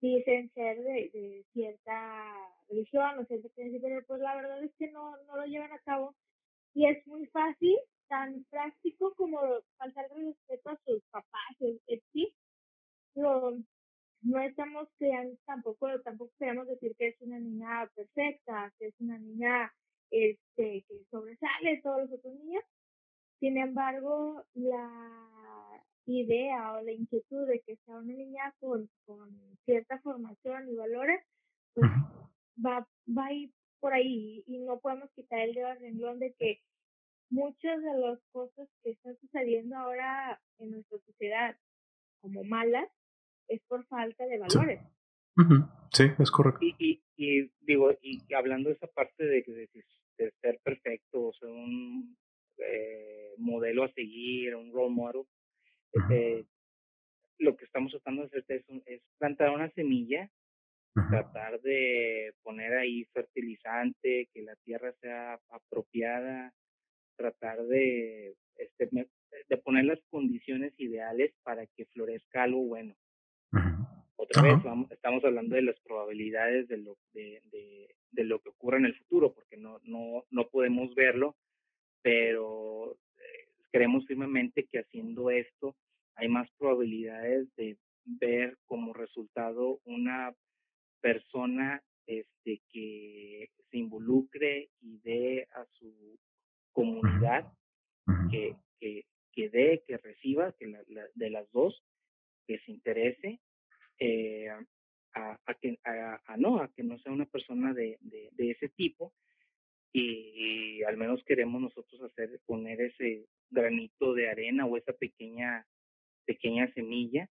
[0.00, 2.34] dicen ser de, de cierta
[2.68, 5.80] religión o cierta creencia, pero pues la verdad es que no, no lo llevan a
[5.80, 6.14] cabo.
[6.74, 7.76] Y es muy fácil,
[8.08, 9.40] tan práctico como
[9.76, 11.56] faltar respeto a sus papás,
[12.12, 12.34] sí.
[13.14, 13.58] Pero
[14.22, 19.18] no estamos creando tampoco, tampoco queremos decir que es una niña perfecta, que es una
[19.18, 19.72] niña
[20.10, 22.64] este, que sobresale todos los otros niños.
[23.40, 24.90] Sin embargo, la
[26.06, 29.30] idea o la inquietud de que sea una niña con, con
[29.64, 31.22] cierta formación y valores,
[31.74, 31.90] pues
[32.64, 32.86] va,
[33.16, 36.60] va a ir por ahí y no podemos quitar el dedo al renglón de que
[37.30, 41.56] muchas de las cosas que están sucediendo ahora en nuestra sociedad
[42.20, 42.88] como malas
[43.48, 44.80] es por falta de valores.
[45.92, 46.64] Sí, es correcto.
[46.64, 49.68] Y, y, y, digo, y hablando de esa parte de, de,
[50.18, 52.16] de ser perfecto, o sea, un
[52.58, 55.22] eh, modelo a seguir, un role model,
[55.92, 56.46] este,
[57.38, 60.30] lo que estamos tratando de hacer es, es plantar una semilla,
[61.10, 66.52] tratar de poner ahí fertilizante, que la tierra sea apropiada,
[67.16, 68.88] tratar de, este,
[69.48, 72.94] de poner las condiciones ideales para que florezca algo bueno.
[74.16, 78.48] Otra vez, vamos, estamos hablando de las probabilidades de lo, de, de, de lo que
[78.48, 81.36] ocurra en el futuro, porque no, no, no podemos verlo,
[82.08, 82.96] pero
[83.70, 85.76] creemos firmemente que haciendo esto
[86.14, 90.34] hay más probabilidades de ver como resultado una
[91.02, 96.18] persona este, que se involucre y dé a su
[96.72, 97.52] comunidad,
[98.30, 101.78] que, que, que dé, que reciba, que la, de las dos,
[102.46, 103.38] que se interese,
[103.98, 104.48] eh,
[105.12, 108.70] a, a, que, a, no, a que no sea una persona de, de, de ese
[108.70, 109.12] tipo
[109.92, 115.66] y, al menos queremos nosotros hacer, poner ese granito de arena o esa pequeña,
[116.26, 117.28] pequeña semilla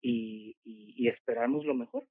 [0.00, 2.06] y, y, esperamos lo mejor.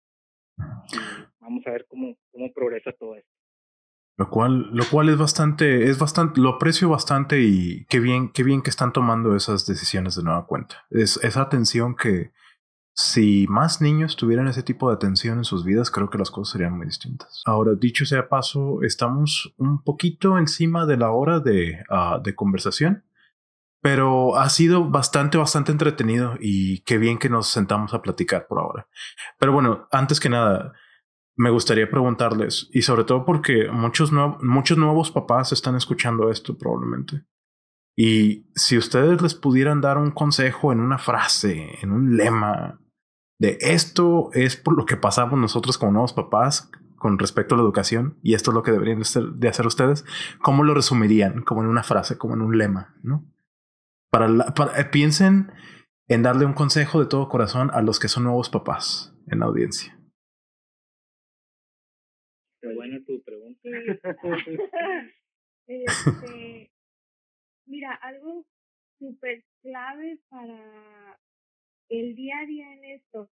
[1.40, 3.30] vamos a ver cómo, cómo progresa todo esto.
[4.18, 8.44] Lo cual, lo cual es bastante, es bastante, lo aprecio bastante y qué bien, qué
[8.44, 10.86] bien que están tomando esas decisiones de nueva cuenta.
[10.92, 12.32] Es esa atención que,
[12.94, 16.54] si más niños tuvieran ese tipo de atención en sus vidas, creo que las cosas
[16.54, 17.42] serían muy distintas.
[17.46, 23.04] Ahora, dicho sea paso, estamos un poquito encima de la hora de, uh, de conversación,
[23.82, 28.60] pero ha sido bastante, bastante entretenido y qué bien que nos sentamos a platicar por
[28.60, 28.88] ahora.
[29.40, 30.74] Pero bueno, antes que nada,
[31.36, 37.24] me gustaría preguntarles, y sobre todo porque muchos, muchos nuevos papás están escuchando esto probablemente.
[37.96, 42.81] Y si ustedes les pudieran dar un consejo en una frase, en un lema,
[43.42, 47.64] de esto es por lo que pasamos nosotros como nuevos papás con respecto a la
[47.64, 50.06] educación y esto es lo que deberían de hacer ustedes,
[50.44, 51.42] ¿cómo lo resumirían?
[51.42, 53.26] Como en una frase, como en un lema, ¿no?
[54.12, 54.28] Para,
[54.78, 55.52] eh, piensen
[56.08, 59.48] en darle un consejo de todo corazón a los que son nuevos papás en la
[59.48, 59.98] audiencia.
[62.62, 63.60] Qué buena tu pregunta.
[65.68, 66.72] este,
[67.66, 68.46] mira, algo
[69.00, 71.20] súper clave para
[71.92, 73.30] el día a día en esto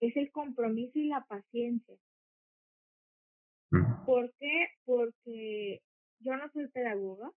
[0.00, 1.96] es el compromiso y la paciencia.
[4.06, 4.68] ¿Por qué?
[4.84, 5.82] Porque
[6.20, 7.30] yo no soy pedagoga,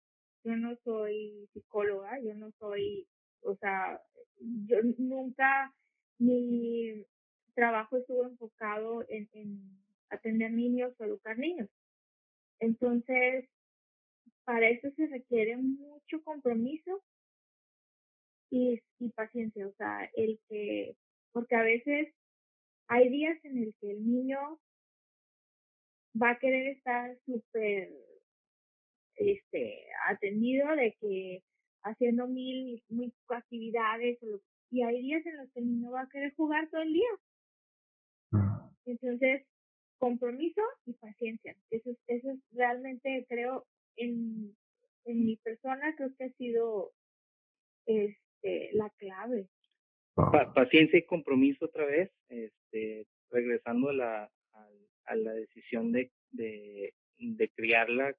[0.44, 3.08] yo no soy psicóloga, yo no soy,
[3.42, 4.02] o sea,
[4.40, 5.74] yo nunca,
[6.20, 7.06] mi,
[7.54, 9.60] trabajo estuvo enfocado en, en
[10.10, 11.70] atender niños o educar niños.
[12.60, 13.50] Entonces,
[14.44, 17.04] para eso se requiere mucho compromiso
[18.52, 20.96] y, y paciencia, o sea, el que,
[21.32, 22.14] porque a veces
[22.88, 24.60] hay días en el que el niño
[26.22, 27.90] va a querer estar súper
[29.16, 31.44] este, atendido de que
[31.84, 34.20] haciendo mil, mil actividades
[34.70, 37.10] y hay días en los que el niño va a querer jugar todo el día.
[38.86, 39.46] Entonces,
[39.98, 41.56] compromiso y paciencia.
[41.70, 44.56] Eso es, eso es realmente, creo, en,
[45.06, 46.92] en mi persona, creo que ha sido
[48.42, 49.48] este, la clave.
[50.54, 54.32] paciencia y compromiso otra vez, este, regresando a la,
[55.06, 58.16] a, la decisión de, de, de criarla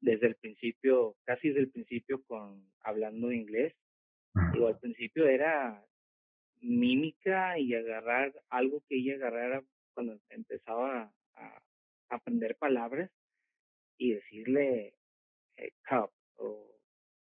[0.00, 3.74] desde el principio, casi desde el principio con hablando inglés.
[4.52, 5.82] Digo, al principio era
[6.60, 9.62] mímica y agarrar algo que ella agarrara
[9.94, 11.62] cuando empezaba a,
[12.08, 13.10] aprender palabras
[13.98, 14.94] y decirle
[15.56, 16.70] eh, cup o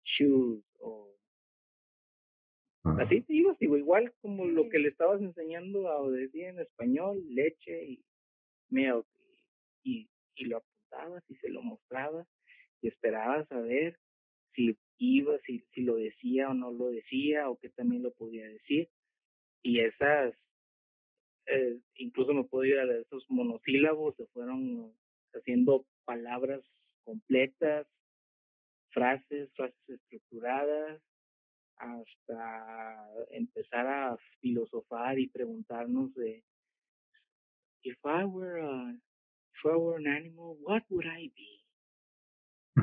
[0.03, 1.12] shoes o
[2.83, 7.23] así te digo, digo, igual como lo que le estabas enseñando a decir en español,
[7.29, 8.03] leche y
[8.69, 9.05] milk
[9.83, 12.27] y, y, lo apuntabas y se lo mostrabas
[12.81, 13.97] y esperabas a ver
[14.53, 18.47] si iba, si, si lo decía o no lo decía o que también lo podía
[18.47, 18.89] decir.
[19.61, 20.35] Y esas
[21.45, 24.93] eh, incluso me puedo ir a esos monosílabos, se fueron
[25.33, 26.61] haciendo palabras
[27.03, 27.87] completas,
[28.91, 31.01] frases, frases estructuradas,
[31.77, 36.43] hasta empezar a filosofar y preguntarnos de
[37.83, 41.63] if I were a, if I were an animal, what would I be?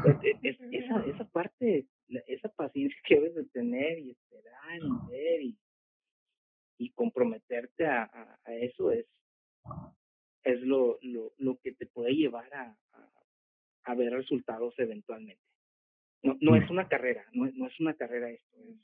[0.03, 0.39] Pues, e,
[0.79, 1.87] esa, esa parte,
[2.27, 5.59] esa paciencia que debes de tener y esperar y ver y
[6.81, 8.05] y comprometerte a,
[8.45, 9.07] a, eso es,
[10.45, 12.75] es lo, lo, lo, que te puede llevar a,
[13.85, 15.43] a, ver resultados eventualmente.
[16.23, 18.77] No, no es una carrera, no, no es una carrera esto, es,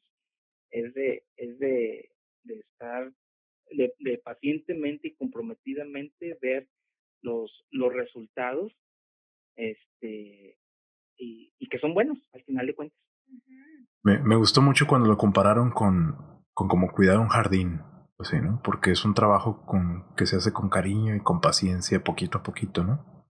[0.70, 2.10] es de, es de,
[2.44, 3.12] de estar
[3.70, 6.68] de, de, pacientemente y comprometidamente ver
[7.22, 8.72] los, los resultados
[9.56, 10.58] este
[11.18, 12.98] y, y que son buenos al final de cuentas.
[14.02, 16.16] Me, me gustó mucho cuando lo compararon con,
[16.54, 17.80] con como cuidar un jardín,
[18.16, 18.60] pues sí, ¿no?
[18.62, 22.42] Porque es un trabajo con, que se hace con cariño y con paciencia, poquito a
[22.42, 23.26] poquito, ¿no?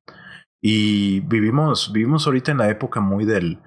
[0.61, 3.61] Y vivimos, vivimos ahorita en la época muy del,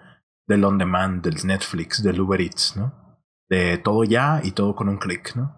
[0.49, 3.21] del on demand, del Netflix, del Uber Eats, ¿no?
[3.47, 5.55] De todo ya y todo con un clic, ¿no?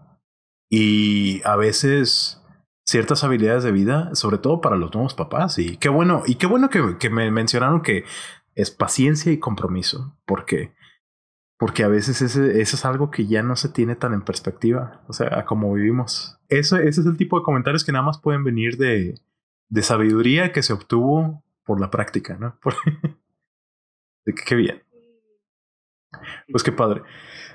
[0.70, 2.44] Y a veces
[2.86, 6.46] ciertas habilidades de vida, sobre todo para los nuevos papás, y qué bueno, y qué
[6.46, 8.04] bueno que, que me mencionaron que
[8.54, 10.74] es paciencia y compromiso, porque
[11.58, 15.04] porque a veces ese, eso es algo que ya no se tiene tan en perspectiva,
[15.08, 16.40] o sea, a como vivimos.
[16.50, 19.22] Eso, ese es el tipo de comentarios que nada más pueden venir de,
[19.70, 22.58] de sabiduría que se obtuvo por la práctica, ¿no?
[24.26, 24.84] de que, qué bien.
[26.52, 27.02] Pues qué padre.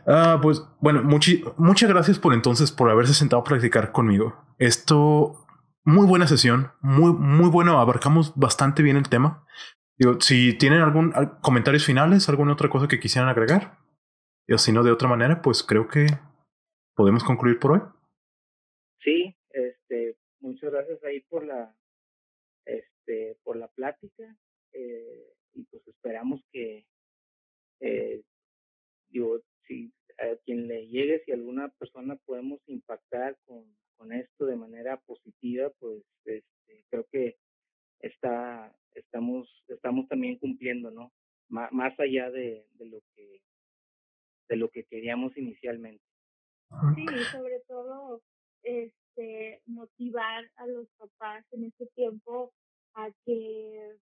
[0.07, 4.35] Ah, pues bueno, muchas gracias por entonces por haberse sentado a practicar conmigo.
[4.59, 5.47] Esto,
[5.85, 9.45] muy buena sesión, muy, muy bueno, abarcamos bastante bien el tema.
[9.99, 11.13] Digo, si tienen algún
[11.43, 13.79] comentarios finales, alguna otra cosa que quisieran agregar.
[14.47, 16.07] Y si no, de otra manera, pues creo que
[16.95, 17.81] podemos concluir por hoy.
[19.01, 21.75] Sí, este, muchas gracias ahí por la,
[22.65, 24.25] este, por la plática
[24.73, 26.87] eh, y pues esperamos que,
[27.81, 28.23] eh,
[29.09, 33.65] digo, si a quien le llegue, si alguna persona podemos impactar con,
[33.97, 37.37] con esto de manera positiva, pues este, creo que
[38.01, 41.13] está, estamos, estamos también cumpliendo, ¿no?
[41.49, 43.41] más allá de, de lo que
[44.49, 46.05] de lo que queríamos inicialmente.
[46.95, 48.23] Sí, sobre todo
[48.63, 52.53] este motivar a los papás en este tiempo
[52.95, 53.97] a que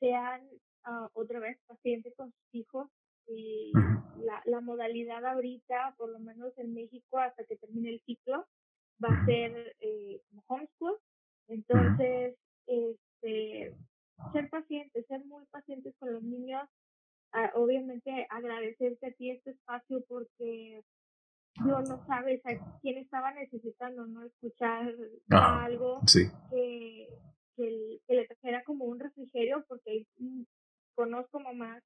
[0.00, 0.42] sean
[0.86, 2.88] uh, otra vez pacientes con sus hijos
[3.26, 3.72] y
[4.18, 8.46] la, la modalidad ahorita, por lo menos en México, hasta que termine el ciclo,
[9.02, 10.98] va a ser eh, como homeschool.
[11.48, 13.74] Entonces, este,
[14.32, 16.68] ser pacientes, ser muy pacientes con los niños,
[17.54, 20.84] obviamente agradecerte a ti este espacio porque
[21.66, 24.94] yo no sabes a quién estaba necesitando no escuchar
[25.30, 26.00] ah, algo
[26.50, 27.08] que,
[27.56, 30.06] que, le trajera como un refrigerio porque
[30.94, 31.82] conozco mamás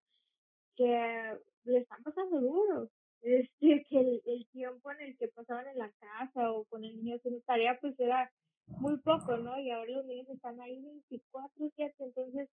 [0.76, 2.90] que le están pasando duro.
[3.22, 6.96] Este que el, el, tiempo en el que pasaban en la casa o con el
[6.96, 8.30] niño haciendo tarea pues era
[8.66, 12.48] muy poco no y ahora los niños están ahí 24 7 entonces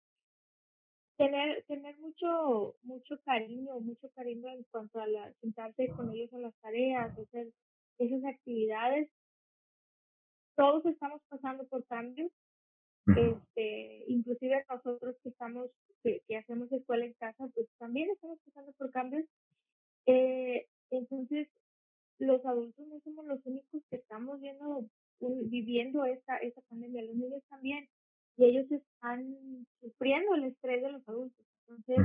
[1.16, 6.42] tener tener mucho mucho cariño mucho cariño en cuanto a la, sentarse con ellos en
[6.42, 7.48] las tareas hacer
[7.98, 9.10] esas actividades
[10.54, 12.30] todos estamos pasando por cambios,
[13.06, 15.70] este, inclusive nosotros que estamos,
[16.02, 19.24] que, que, hacemos escuela en casa, pues también estamos pasando por cambios.
[20.06, 21.48] Eh, entonces,
[22.18, 24.84] los adultos no somos los únicos que estamos viendo,
[25.20, 27.88] viviendo esta, esta pandemia, los niños también,
[28.36, 31.46] y ellos están sufriendo el estrés de los adultos.
[31.68, 31.98] Entonces,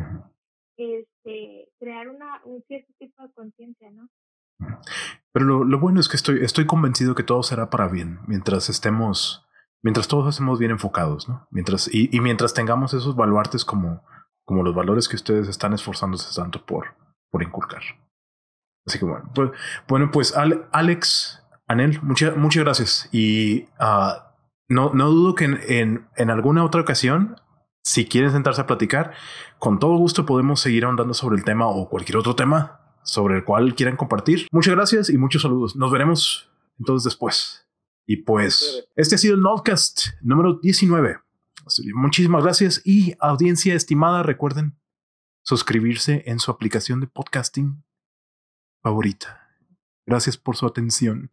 [0.78, 4.10] este, crear una, un cierto tipo de conciencia, ¿no?
[5.32, 8.70] Pero lo, lo, bueno es que estoy, estoy convencido que todo será para bien mientras
[8.70, 9.47] estemos,
[9.88, 11.48] mientras todos estemos bien enfocados, ¿no?
[11.50, 14.04] Mientras, y, mientras tengamos esos baluartes como,
[14.44, 16.88] como los valores que ustedes están esforzándose tanto por,
[17.32, 17.82] por inculcar.
[18.86, 19.52] Así que bueno, pues,
[19.88, 23.10] bueno, pues Alex, Anel, muchas muchas gracias.
[23.14, 24.20] Y uh,
[24.68, 27.40] no, no dudo que en, en, en, alguna otra ocasión,
[27.82, 29.14] si quieren sentarse a platicar,
[29.58, 33.46] con todo gusto podemos seguir ahondando sobre el tema o cualquier otro tema sobre el
[33.46, 34.50] cual quieran compartir.
[34.52, 35.78] Muchas gracias y muchos saludos.
[35.78, 37.67] Nos veremos entonces después.
[38.10, 41.20] Y pues, este ha sido el Nodcast número 19.
[41.94, 44.80] Muchísimas gracias y audiencia estimada, recuerden
[45.44, 47.84] suscribirse en su aplicación de podcasting
[48.82, 49.42] favorita.
[50.06, 51.26] Gracias por su atención.